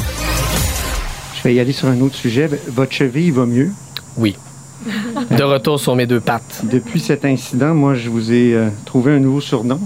Je 1.37 1.43
vais 1.43 1.55
y 1.55 1.61
aller 1.61 1.73
sur 1.73 1.89
un 1.89 2.01
autre 2.01 2.15
sujet. 2.15 2.49
Votre 2.69 2.93
cheville 2.93 3.33
va 3.33 3.47
mieux? 3.47 3.71
Oui. 4.17 4.37
de 5.31 5.43
retour 5.43 5.79
sur 5.79 5.97
mes 5.97 6.07
deux 6.07 6.21
pattes. 6.21 6.63
Depuis 6.65 7.01
cet 7.01 7.25
incident, 7.25 7.75
moi, 7.75 7.95
je 7.95 8.09
vous 8.09 8.33
ai 8.33 8.55
euh, 8.55 8.69
trouvé 8.85 9.13
un 9.13 9.19
nouveau 9.19 9.41
surnom, 9.41 9.81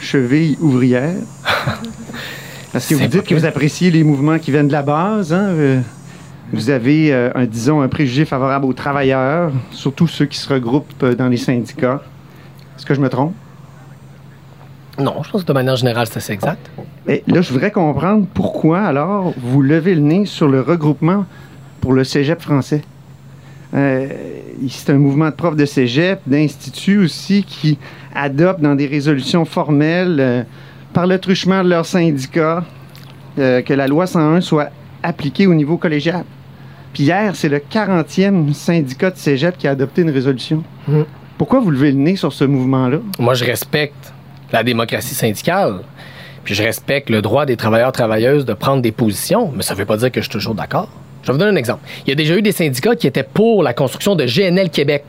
cheville 0.00 0.56
ouvrière. 0.60 1.14
Parce 2.72 2.88
que 2.88 2.94
vous 2.94 3.06
dites 3.06 3.24
que 3.24 3.34
vous 3.34 3.46
appréciez 3.46 3.90
les 3.90 4.04
mouvements 4.04 4.38
qui 4.38 4.50
viennent 4.50 4.68
de 4.68 4.72
la 4.72 4.82
base. 4.82 5.32
Hein? 5.32 5.46
Euh, 5.48 5.80
vous 6.52 6.70
avez, 6.70 7.12
euh, 7.12 7.30
un, 7.34 7.46
disons, 7.46 7.80
un 7.80 7.88
préjugé 7.88 8.24
favorable 8.24 8.66
aux 8.66 8.72
travailleurs, 8.72 9.50
surtout 9.70 10.06
ceux 10.06 10.26
qui 10.26 10.38
se 10.38 10.52
regroupent 10.52 11.04
dans 11.04 11.28
les 11.28 11.36
syndicats. 11.36 12.02
Est-ce 12.76 12.86
que 12.86 12.94
je 12.94 13.00
me 13.00 13.08
trompe? 13.08 13.34
Non, 14.98 15.22
je 15.22 15.30
pense 15.30 15.42
que 15.42 15.48
de 15.48 15.52
manière 15.52 15.76
générale, 15.76 16.06
c'est 16.06 16.18
assez 16.18 16.32
exact. 16.32 16.70
Et 17.08 17.22
là, 17.26 17.42
je 17.42 17.52
voudrais 17.52 17.70
comprendre 17.70 18.26
pourquoi, 18.32 18.80
alors, 18.80 19.34
vous 19.36 19.60
levez 19.60 19.94
le 19.94 20.00
nez 20.00 20.24
sur 20.24 20.48
le 20.48 20.60
regroupement 20.60 21.26
pour 21.80 21.92
le 21.92 22.04
cégep 22.04 22.40
français. 22.40 22.82
Euh, 23.74 24.08
c'est 24.68 24.90
un 24.90 24.98
mouvement 24.98 25.26
de 25.26 25.34
profs 25.34 25.56
de 25.56 25.66
cégep, 25.66 26.20
d'instituts 26.26 26.98
aussi, 26.98 27.44
qui 27.44 27.78
adoptent 28.14 28.60
dans 28.60 28.74
des 28.74 28.86
résolutions 28.86 29.44
formelles, 29.44 30.18
euh, 30.20 30.42
par 30.92 31.06
le 31.06 31.18
truchement 31.18 31.62
de 31.62 31.68
leur 31.68 31.84
syndicat, 31.84 32.64
euh, 33.38 33.60
que 33.62 33.74
la 33.74 33.86
loi 33.86 34.06
101 34.06 34.40
soit 34.40 34.70
appliquée 35.02 35.46
au 35.46 35.54
niveau 35.54 35.76
collégial. 35.76 36.24
Puis 36.94 37.04
hier, 37.04 37.36
c'est 37.36 37.50
le 37.50 37.58
40e 37.58 38.54
syndicat 38.54 39.10
de 39.10 39.18
cégep 39.18 39.58
qui 39.58 39.68
a 39.68 39.72
adopté 39.72 40.02
une 40.02 40.10
résolution. 40.10 40.64
Mmh. 40.88 41.02
Pourquoi 41.36 41.60
vous 41.60 41.70
levez 41.70 41.92
le 41.92 41.98
nez 41.98 42.16
sur 42.16 42.32
ce 42.32 42.44
mouvement-là? 42.44 42.98
Moi, 43.18 43.34
je 43.34 43.44
respecte 43.44 44.14
la 44.52 44.62
démocratie 44.62 45.14
syndicale. 45.14 45.80
Puis 46.44 46.54
je 46.54 46.62
respecte 46.62 47.10
le 47.10 47.20
droit 47.20 47.44
des 47.44 47.56
travailleurs 47.56 47.92
travailleuses 47.92 48.44
de 48.44 48.54
prendre 48.54 48.80
des 48.80 48.92
positions, 48.92 49.52
mais 49.54 49.62
ça 49.62 49.74
ne 49.74 49.80
veut 49.80 49.84
pas 49.84 49.96
dire 49.96 50.10
que 50.12 50.20
je 50.20 50.26
suis 50.26 50.32
toujours 50.32 50.54
d'accord. 50.54 50.88
Je 51.26 51.32
vais 51.32 51.38
vous 51.38 51.38
donner 51.38 51.50
un 51.50 51.56
exemple. 51.56 51.80
Il 52.06 52.10
y 52.10 52.12
a 52.12 52.14
déjà 52.14 52.36
eu 52.36 52.42
des 52.42 52.52
syndicats 52.52 52.94
qui 52.94 53.08
étaient 53.08 53.24
pour 53.24 53.64
la 53.64 53.74
construction 53.74 54.14
de 54.14 54.24
GNL 54.24 54.70
Québec. 54.70 55.02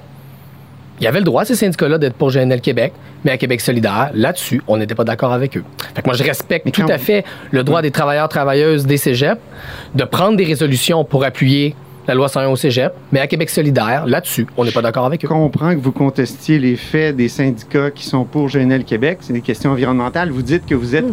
Il 0.99 1.03
y 1.03 1.07
avait 1.07 1.19
le 1.19 1.25
droit, 1.25 1.45
ces 1.45 1.53
syndicats-là, 1.53 1.99
d'être 1.99 2.15
pour 2.15 2.31
GNL 2.31 2.59
Québec, 2.59 2.91
mais 3.23 3.29
à 3.29 3.37
Québec 3.37 3.61
solidaire, 3.61 4.09
là-dessus, 4.15 4.63
on 4.67 4.77
n'était 4.77 4.95
pas 4.95 5.03
d'accord 5.03 5.31
avec 5.31 5.55
eux. 5.55 5.63
Fait 5.93 6.01
que 6.01 6.07
moi, 6.07 6.15
je 6.15 6.23
respecte 6.23 6.71
tout 6.71 6.85
à 6.89 6.97
fait 6.97 7.23
le 7.51 7.63
droit 7.63 7.83
des 7.83 7.91
travailleurs 7.91 8.29
travailleuses 8.29 8.87
des 8.87 8.97
cégeps 8.97 9.39
de 9.93 10.03
prendre 10.05 10.37
des 10.37 10.45
résolutions 10.45 11.03
pour 11.03 11.23
appuyer 11.23 11.75
la 12.07 12.15
loi 12.15 12.29
101 12.29 12.47
au 12.47 12.55
cégep, 12.55 12.93
mais 13.11 13.19
à 13.19 13.27
Québec 13.27 13.51
solidaire, 13.51 14.07
là-dessus, 14.07 14.47
on 14.57 14.65
n'est 14.65 14.71
pas 14.71 14.81
d'accord 14.81 15.05
avec 15.05 15.23
eux. 15.23 15.27
Je 15.27 15.33
comprends 15.33 15.75
que 15.75 15.79
vous 15.79 15.91
contestiez 15.91 16.57
les 16.57 16.77
faits 16.77 17.15
des 17.15 17.27
syndicats 17.27 17.91
qui 17.91 18.05
sont 18.05 18.23
pour 18.23 18.47
GNL 18.47 18.83
Québec. 18.85 19.19
C'est 19.21 19.33
des 19.33 19.41
questions 19.41 19.71
environnementales. 19.71 20.31
Vous 20.31 20.41
dites 20.41 20.65
que 20.65 20.73
vous 20.73 20.95
êtes... 20.95 21.05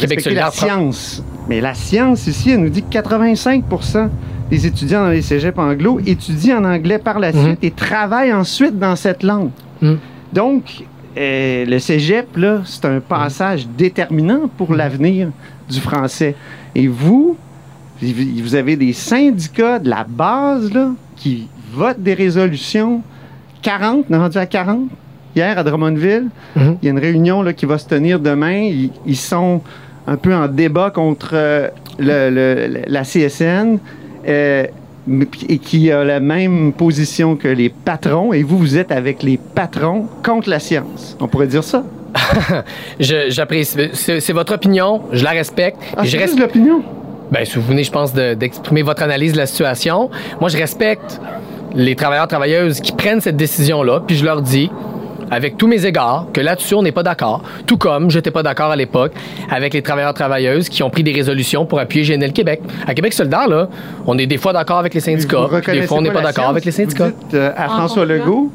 Québec 0.00 0.20
solidaire 0.20 0.46
la 0.46 0.50
science. 0.50 1.22
Mais 1.48 1.60
la 1.60 1.74
science, 1.74 2.26
ici, 2.26 2.50
elle 2.50 2.60
nous 2.60 2.68
dit 2.68 2.82
que 2.82 2.88
85% 2.88 4.08
des 4.50 4.66
étudiants 4.66 5.04
dans 5.04 5.10
les 5.10 5.22
cégeps 5.22 5.58
anglo 5.58 6.00
étudient 6.06 6.58
en 6.58 6.64
anglais 6.64 6.98
par 6.98 7.18
la 7.18 7.32
suite 7.32 7.58
et 7.62 7.70
travaillent 7.70 8.32
ensuite 8.32 8.78
dans 8.78 8.96
cette 8.96 9.22
langue. 9.22 9.50
Mhm. 9.80 9.98
Donc, 10.32 10.84
euh, 11.16 11.64
le 11.64 11.78
cégep, 11.78 12.36
là, 12.36 12.60
c'est 12.64 12.84
un 12.84 13.00
passage 13.00 13.66
déterminant 13.66 14.48
pour 14.56 14.74
l'avenir 14.74 15.30
du 15.68 15.80
français. 15.80 16.34
Et 16.74 16.88
vous, 16.88 17.36
vous 18.02 18.54
avez 18.54 18.76
des 18.76 18.92
syndicats 18.92 19.78
de 19.78 19.88
la 19.88 20.04
base 20.04 20.72
là, 20.72 20.90
qui 21.16 21.48
votent 21.72 22.02
des 22.02 22.14
résolutions. 22.14 23.02
40, 23.62 24.06
on 24.10 24.14
est 24.14 24.18
rendu 24.18 24.38
à 24.38 24.46
40 24.46 24.88
hier 25.34 25.58
à 25.58 25.64
Drummondville. 25.64 26.28
Mhm. 26.54 26.76
Il 26.82 26.86
y 26.86 26.88
a 26.88 26.90
une 26.90 26.98
réunion 26.98 27.42
là, 27.42 27.52
qui 27.52 27.66
va 27.66 27.78
se 27.78 27.86
tenir 27.86 28.20
demain. 28.20 28.58
Ils, 28.58 28.90
ils 29.06 29.16
sont 29.16 29.62
un 30.06 30.16
peu 30.16 30.34
en 30.34 30.48
débat 30.48 30.90
contre 30.90 31.30
euh, 31.34 31.68
le- 31.98 32.30
le- 32.30 32.82
la 32.86 33.02
CSN 33.02 33.78
euh, 34.28 34.66
et 35.48 35.58
qui 35.58 35.90
a 35.92 36.02
la 36.04 36.20
même 36.20 36.72
position 36.72 37.36
que 37.36 37.48
les 37.48 37.68
patrons. 37.68 38.32
Et 38.32 38.42
vous, 38.42 38.58
vous 38.58 38.76
êtes 38.76 38.90
avec 38.92 39.22
les 39.22 39.36
patrons 39.38 40.06
contre 40.24 40.48
la 40.50 40.58
science. 40.58 41.16
On 41.20 41.28
pourrait 41.28 41.46
dire 41.46 41.62
ça. 41.64 41.84
J'apprécie. 43.00 43.76
C'est 43.92 44.32
votre 44.32 44.54
opinion, 44.54 45.02
je 45.12 45.24
la 45.24 45.30
respecte. 45.30 45.78
Ah, 45.96 46.04
je 46.04 46.10
c'est 46.10 46.16
res- 46.18 46.22
juste 46.26 46.38
l'opinion. 46.38 46.82
Ben, 47.30 47.44
si 47.44 47.56
vous 47.56 47.62
venez, 47.62 47.82
je 47.84 47.90
pense, 47.90 48.12
de- 48.14 48.34
d'exprimer 48.34 48.82
votre 48.82 49.02
analyse 49.02 49.32
de 49.32 49.38
la 49.38 49.46
situation. 49.46 50.10
Moi, 50.40 50.48
je 50.48 50.56
respecte 50.56 51.20
les 51.74 51.94
travailleurs 51.96 52.28
travailleuses 52.28 52.80
qui 52.80 52.92
prennent 52.92 53.20
cette 53.20 53.36
décision-là, 53.36 54.02
puis 54.06 54.16
je 54.16 54.24
leur 54.24 54.40
dis, 54.42 54.70
avec 55.30 55.56
tous 55.56 55.66
mes 55.66 55.84
égards, 55.86 56.26
que 56.32 56.40
là-dessus, 56.40 56.74
on 56.74 56.82
n'est 56.82 56.92
pas 56.92 57.02
d'accord. 57.02 57.42
Tout 57.66 57.76
comme 57.76 58.10
je 58.10 58.18
n'étais 58.18 58.30
pas 58.30 58.42
d'accord 58.42 58.70
à 58.70 58.76
l'époque 58.76 59.12
avec 59.50 59.74
les 59.74 59.82
travailleurs 59.82 60.14
travailleuses 60.14 60.68
qui 60.68 60.82
ont 60.82 60.90
pris 60.90 61.02
des 61.02 61.12
résolutions 61.12 61.66
pour 61.66 61.80
appuyer 61.80 62.04
GNL 62.16 62.32
Québec. 62.32 62.60
À 62.86 62.94
Québec 62.94 63.12
solidaire, 63.12 63.48
là, 63.48 63.68
on 64.06 64.16
est 64.18 64.26
des 64.26 64.38
fois 64.38 64.52
d'accord 64.52 64.78
avec 64.78 64.94
les 64.94 65.00
syndicats, 65.00 65.48
des 65.72 65.82
fois, 65.82 65.98
on 65.98 66.02
n'est 66.02 66.10
pas 66.12 66.22
d'accord 66.22 66.48
avec 66.48 66.64
les 66.64 66.72
syndicats. 66.72 67.08
Vous 67.08 67.24
dites 67.24 67.34
euh, 67.34 67.52
à 67.56 67.68
François 67.68 68.04
Legault, 68.06 68.50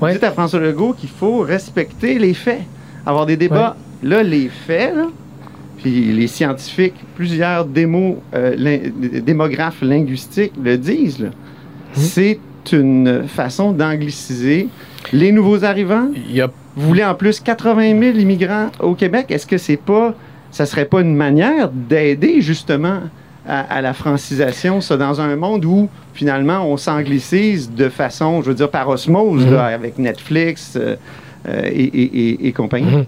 vous 0.00 0.06
Ouais. 0.06 0.12
dites 0.12 0.24
à 0.24 0.30
François 0.30 0.60
Legault 0.60 0.92
qu'il 0.92 1.08
faut 1.08 1.38
respecter 1.40 2.18
les 2.18 2.34
faits, 2.34 2.60
avoir 3.04 3.26
des 3.26 3.36
débats. 3.36 3.74
Là, 4.02 4.22
les 4.22 4.48
faits, 4.48 4.94
là, 4.94 5.06
puis 5.78 6.12
les 6.12 6.26
scientifiques, 6.28 6.94
plusieurs 7.16 7.66
euh, 7.76 8.54
lin- 8.56 8.78
démographes 9.22 9.82
linguistiques 9.82 10.52
le 10.62 10.76
disent. 10.78 11.20
Hum. 11.22 11.30
c'est 11.94 12.38
une 12.72 13.26
façon 13.26 13.72
d'angliciser 13.72 14.68
les 15.12 15.32
nouveaux 15.32 15.64
arrivants? 15.64 16.08
Vous 16.76 16.86
voulez 16.86 17.04
en 17.04 17.14
plus 17.14 17.40
80 17.40 17.98
000 18.00 18.18
immigrants 18.18 18.68
au 18.80 18.94
Québec? 18.94 19.26
Est-ce 19.30 19.46
que 19.46 19.58
c'est 19.58 19.76
pas, 19.76 20.14
ça 20.50 20.64
serait 20.66 20.84
pas 20.84 21.00
une 21.00 21.14
manière 21.16 21.70
d'aider 21.70 22.40
justement 22.40 23.00
à, 23.48 23.60
à 23.60 23.80
la 23.80 23.94
francisation, 23.94 24.80
ça, 24.80 24.96
dans 24.96 25.20
un 25.20 25.34
monde 25.36 25.64
où 25.64 25.88
finalement 26.14 26.64
on 26.70 26.76
s'anglicise 26.76 27.70
de 27.72 27.88
façon, 27.88 28.42
je 28.42 28.48
veux 28.48 28.54
dire, 28.54 28.70
par 28.70 28.88
osmose, 28.88 29.44
Mhm. 29.46 29.54
là, 29.54 29.64
avec 29.66 29.98
Netflix 29.98 30.74
euh, 30.76 30.96
euh, 31.48 31.62
et, 31.64 31.70
et- 31.84 32.28
et- 32.28 32.46
et 32.48 32.52
compagnie? 32.52 32.96
Mhm. 32.98 33.04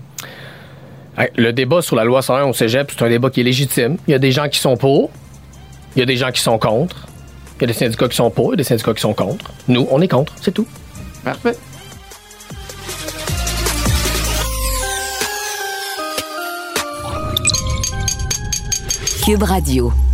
Hey, 1.19 1.29
Le 1.37 1.53
débat 1.53 1.83
sur 1.83 1.97
la 1.97 2.05
loi 2.05 2.23
101 2.23 2.45
au 2.45 2.53
cégep, 2.53 2.91
c'est 2.91 3.05
un 3.05 3.09
débat 3.09 3.31
qui 3.31 3.41
est 3.41 3.45
légitime. 3.45 3.97
Il 4.09 4.13
y 4.13 4.15
a 4.15 4.19
des 4.19 4.33
gens 4.33 4.49
qui 4.49 4.59
sont 4.59 4.77
pour, 4.77 5.11
il 5.95 5.99
y 6.01 6.03
a 6.03 6.07
des 6.07 6.17
gens 6.17 6.31
qui 6.31 6.41
sont 6.41 6.59
contre, 6.59 7.07
il 7.59 7.63
y 7.63 7.65
a 7.65 7.67
des 7.67 7.73
syndicats 7.75 8.09
qui 8.09 8.17
sont 8.17 8.31
pour, 8.31 8.49
il 8.49 8.51
y 8.53 8.55
a 8.55 8.57
des 8.57 8.65
syndicats 8.65 8.95
qui 8.95 9.03
sont 9.03 9.13
contre. 9.13 9.51
Nous, 9.69 9.87
on 9.91 10.01
est 10.01 10.09
contre, 10.09 10.33
c'est 10.41 10.53
tout. 10.55 10.67
Parfait. 11.25 11.57
Cube 19.31 19.45
Radio. 19.45 20.10